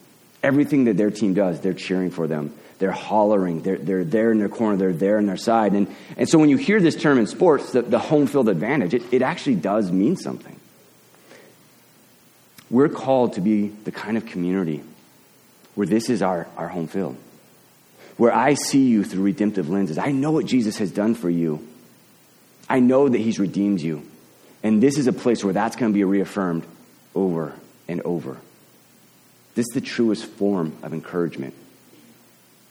Everything 0.44 0.84
that 0.84 0.96
their 0.96 1.10
team 1.10 1.34
does, 1.34 1.60
they're 1.60 1.74
cheering 1.74 2.12
for 2.12 2.28
them. 2.28 2.54
They're 2.78 2.92
hollering. 2.92 3.62
They're, 3.62 3.78
they're 3.78 4.04
there 4.04 4.30
in 4.30 4.38
their 4.38 4.48
corner. 4.48 4.76
They're 4.76 4.92
there 4.92 5.18
in 5.18 5.26
their 5.26 5.36
side. 5.36 5.72
And, 5.72 5.92
and 6.16 6.28
so 6.28 6.38
when 6.38 6.50
you 6.50 6.56
hear 6.56 6.80
this 6.80 6.94
term 6.94 7.18
in 7.18 7.26
sports, 7.26 7.72
the, 7.72 7.82
the 7.82 7.98
home 7.98 8.28
field 8.28 8.48
advantage, 8.48 8.94
it, 8.94 9.02
it 9.12 9.22
actually 9.22 9.56
does 9.56 9.90
mean 9.90 10.16
something. 10.16 10.60
We're 12.70 12.88
called 12.88 13.32
to 13.34 13.40
be 13.40 13.68
the 13.68 13.90
kind 13.90 14.16
of 14.16 14.26
community 14.26 14.84
where 15.74 15.86
this 15.86 16.08
is 16.08 16.22
our, 16.22 16.46
our 16.56 16.68
home 16.68 16.86
field, 16.86 17.16
where 18.16 18.32
I 18.32 18.54
see 18.54 18.86
you 18.86 19.04
through 19.04 19.24
redemptive 19.24 19.68
lenses. 19.68 19.98
I 19.98 20.12
know 20.12 20.30
what 20.30 20.46
Jesus 20.46 20.78
has 20.78 20.90
done 20.90 21.14
for 21.14 21.30
you, 21.30 21.66
I 22.68 22.80
know 22.80 23.08
that 23.08 23.18
He's 23.18 23.38
redeemed 23.38 23.80
you. 23.80 24.08
And 24.62 24.82
this 24.82 24.96
is 24.96 25.06
a 25.06 25.12
place 25.12 25.44
where 25.44 25.52
that's 25.52 25.76
going 25.76 25.92
to 25.92 25.94
be 25.94 26.04
reaffirmed 26.04 26.64
over 27.14 27.52
and 27.86 28.00
over. 28.00 28.38
This 29.54 29.66
is 29.68 29.74
the 29.74 29.82
truest 29.82 30.24
form 30.24 30.74
of 30.82 30.94
encouragement. 30.94 31.54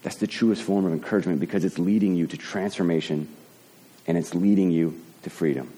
That's 0.01 0.17
the 0.17 0.27
truest 0.27 0.63
form 0.63 0.85
of 0.85 0.91
encouragement 0.91 1.39
because 1.39 1.63
it's 1.63 1.79
leading 1.79 2.15
you 2.15 2.27
to 2.27 2.35
transformation 2.35 3.27
and 4.05 4.17
it's 4.17 4.33
leading 4.33 4.71
you 4.71 4.99
to 5.21 5.29
freedom. 5.29 5.71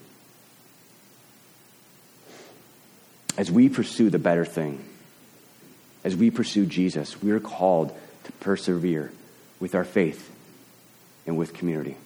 As 3.37 3.51
we 3.51 3.69
pursue 3.69 4.09
the 4.09 4.17
better 4.17 4.45
thing, 4.45 4.83
as 6.05 6.15
we 6.15 6.29
pursue 6.29 6.67
Jesus, 6.67 7.21
we 7.21 7.31
are 7.31 7.39
called 7.39 7.91
to 8.25 8.31
persevere 8.33 9.11
with 9.59 9.73
our 9.73 9.83
faith 9.83 10.31
and 11.25 11.35
with 11.35 11.51
community. 11.55 11.97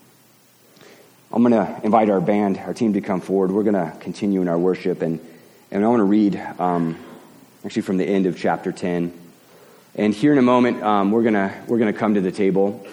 I'm 1.34 1.44
going 1.44 1.54
to 1.54 1.82
invite 1.84 2.10
our 2.10 2.22
band, 2.22 2.58
our 2.58 2.74
team 2.74 2.94
to 2.94 3.02
come 3.02 3.20
forward. 3.20 3.52
We're 3.52 3.64
going 3.64 3.76
to 3.76 3.94
continue 4.00 4.42
in 4.42 4.48
our 4.48 4.58
worship, 4.58 5.02
and, 5.02 5.20
and 5.70 5.84
I 5.84 5.88
want 5.90 6.00
to 6.00 6.06
read 6.06 6.38
um, 6.60 6.98
actually 7.66 7.82
from 7.82 7.98
the 7.98 8.06
end 8.06 8.26
of 8.26 8.38
chapter 8.38 8.72
10. 8.72 9.12
And 9.96 10.14
here 10.14 10.32
in 10.32 10.38
a 10.38 10.44
moment, 10.44 10.82
um, 10.82 11.12
we're 11.12 11.24
going 11.24 11.52
we're 11.68 11.78
gonna 11.78 11.92
come 11.92 12.14
to 12.14 12.22
the 12.22 12.32
table. 12.32 12.88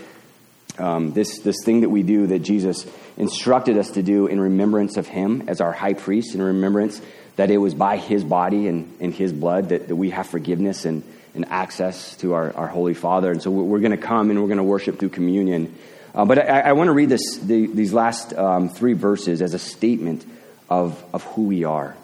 Um, 0.77 1.13
this, 1.13 1.39
this 1.39 1.57
thing 1.65 1.83
that 1.83 1.89
we 1.89 2.03
do 2.03 2.27
that 2.27 2.41
Jesus 2.41 2.85
instructed 3.17 3.79
us 3.79 3.93
to 3.93 4.03
do 4.03 4.27
in 4.27 4.41
remembrance 4.41 4.97
of 4.97 5.07
Him 5.07 5.45
as 5.47 5.61
our 5.61 5.73
high 5.73 5.95
priest, 5.95 6.35
in 6.35 6.43
remembrance 6.43 7.01
that 7.37 7.51
it 7.51 7.59
was 7.59 7.75
by 7.75 7.99
his 7.99 8.25
body 8.25 8.67
and, 8.67 8.97
and 9.01 9.15
his 9.15 9.33
blood 9.33 9.69
that, 9.69 9.89
that 9.89 9.97
we 9.97 10.11
have 10.11 10.27
forgiveness 10.27 10.85
and, 10.85 11.03
and 11.35 11.45
access 11.51 12.17
to 12.17 12.33
our, 12.33 12.53
our 12.55 12.67
Holy 12.67 12.95
Father. 12.95 13.31
And 13.31 13.43
so 13.43 13.51
we're, 13.51 13.81
going 13.81 13.91
to 13.91 13.97
come 13.99 14.31
and 14.31 14.41
we're 14.41 14.49
going 14.49 14.59
to 14.59 14.65
worship 14.65 14.99
through 14.99 15.11
communion. 15.11 15.75
Uh, 16.15 16.25
but 16.25 16.39
I, 16.39 16.61
I 16.61 16.73
want 16.73 16.89
to 16.89 16.93
read 16.93 17.11
this, 17.11 17.37
the, 17.37 17.67
these 17.67 17.93
last 17.93 18.33
um, 18.33 18.71
three 18.71 18.95
verses 18.95 19.43
as 19.43 19.53
a 19.53 19.59
statement 19.59 20.25
of, 20.71 21.03
of 21.13 21.23
who 21.25 21.45
we 21.45 21.65
are 21.65 21.95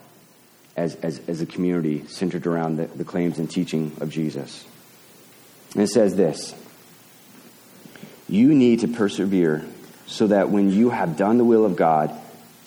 as, 0.77 0.95
as, 0.97 1.21
as 1.29 1.41
a 1.41 1.47
community 1.47 2.07
centered 2.07 2.47
around 2.47 2.77
the, 2.77 2.87
the 2.87 3.05
claims 3.05 3.39
and 3.39 3.51
teaching 3.51 3.93
of 4.01 4.11
Jesus. 4.11 4.67
And 5.75 5.83
it 5.83 5.89
says 5.89 6.15
this 6.15 6.55
You 8.29 8.55
need 8.55 8.81
to 8.81 8.89
persevere 8.89 9.65
so 10.07 10.27
that 10.27 10.51
when 10.51 10.71
you 10.71 10.91
have 10.91 11.17
done 11.17 11.39
the 11.39 11.45
will 11.45 11.65
of 11.65 11.77
God, 11.77 12.15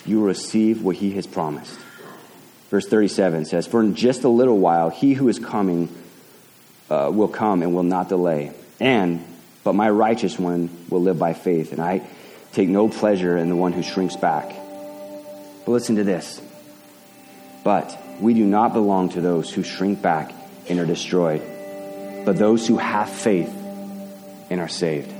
you 0.04 0.24
receive 0.24 0.82
what 0.82 0.96
he 0.96 1.12
has 1.12 1.28
promised. 1.28 1.78
Verse 2.70 2.86
37 2.86 3.44
says, 3.44 3.66
For 3.66 3.80
in 3.80 3.94
just 3.94 4.24
a 4.24 4.28
little 4.28 4.58
while 4.58 4.90
he 4.90 5.14
who 5.14 5.28
is 5.28 5.38
coming 5.38 5.88
uh, 6.90 7.10
will 7.12 7.28
come 7.28 7.62
and 7.62 7.74
will 7.74 7.82
not 7.82 8.08
delay. 8.08 8.52
And, 8.80 9.24
but 9.64 9.74
my 9.74 9.88
righteous 9.88 10.38
one 10.38 10.70
will 10.88 11.02
live 11.02 11.18
by 11.18 11.32
faith, 11.32 11.72
and 11.72 11.80
I 11.80 12.02
take 12.52 12.68
no 12.68 12.88
pleasure 12.88 13.36
in 13.36 13.48
the 13.48 13.56
one 13.56 13.72
who 13.72 13.82
shrinks 13.82 14.16
back. 14.16 14.48
But 15.64 15.72
listen 15.72 15.96
to 15.96 16.04
this. 16.04 16.40
But 17.64 17.98
we 18.20 18.34
do 18.34 18.44
not 18.44 18.72
belong 18.72 19.10
to 19.10 19.20
those 19.20 19.52
who 19.52 19.62
shrink 19.62 20.00
back 20.00 20.32
and 20.68 20.78
are 20.78 20.86
destroyed, 20.86 21.42
but 22.24 22.36
those 22.36 22.66
who 22.66 22.78
have 22.78 23.08
faith 23.10 23.52
and 24.50 24.60
are 24.60 24.68
saved. 24.68 25.12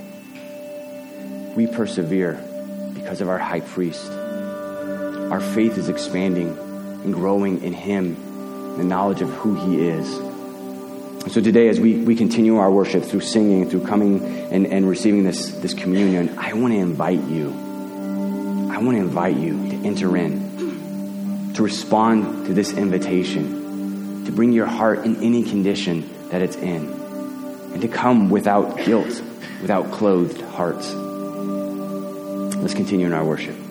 We 1.55 1.67
persevere 1.67 2.41
because 2.93 3.21
of 3.21 3.29
our 3.29 3.37
high 3.37 3.61
priest. 3.61 4.09
Our 4.09 5.41
faith 5.41 5.77
is 5.77 5.89
expanding 5.89 6.57
and 7.03 7.13
growing 7.13 7.63
in 7.63 7.73
Him, 7.73 8.77
the 8.77 8.83
knowledge 8.83 9.21
of 9.21 9.29
who 9.29 9.55
He 9.55 9.87
is. 9.87 10.07
So 11.31 11.41
today, 11.41 11.67
as 11.67 11.79
we, 11.79 11.97
we 11.97 12.15
continue 12.15 12.55
our 12.57 12.71
worship 12.71 13.03
through 13.03 13.19
singing, 13.19 13.69
through 13.69 13.85
coming 13.85 14.23
and, 14.23 14.65
and 14.65 14.87
receiving 14.87 15.23
this, 15.23 15.51
this 15.51 15.73
communion, 15.73 16.39
I 16.39 16.53
want 16.53 16.73
to 16.73 16.79
invite 16.79 17.21
you. 17.23 17.49
I 17.49 18.77
want 18.77 18.95
to 18.95 19.01
invite 19.01 19.35
you 19.35 19.69
to 19.69 19.75
enter 19.85 20.15
in, 20.15 21.53
to 21.55 21.63
respond 21.63 22.45
to 22.45 22.53
this 22.53 22.71
invitation, 22.71 24.23
to 24.25 24.31
bring 24.31 24.53
your 24.53 24.67
heart 24.67 24.99
in 25.05 25.21
any 25.21 25.43
condition 25.43 26.09
that 26.29 26.41
it's 26.41 26.55
in, 26.55 26.87
and 27.73 27.81
to 27.81 27.89
come 27.89 28.29
without 28.29 28.77
guilt, 28.85 29.21
without 29.61 29.91
clothed 29.91 30.39
hearts. 30.41 30.93
Let's 32.55 32.73
continue 32.73 33.05
in 33.05 33.13
our 33.13 33.25
worship. 33.25 33.66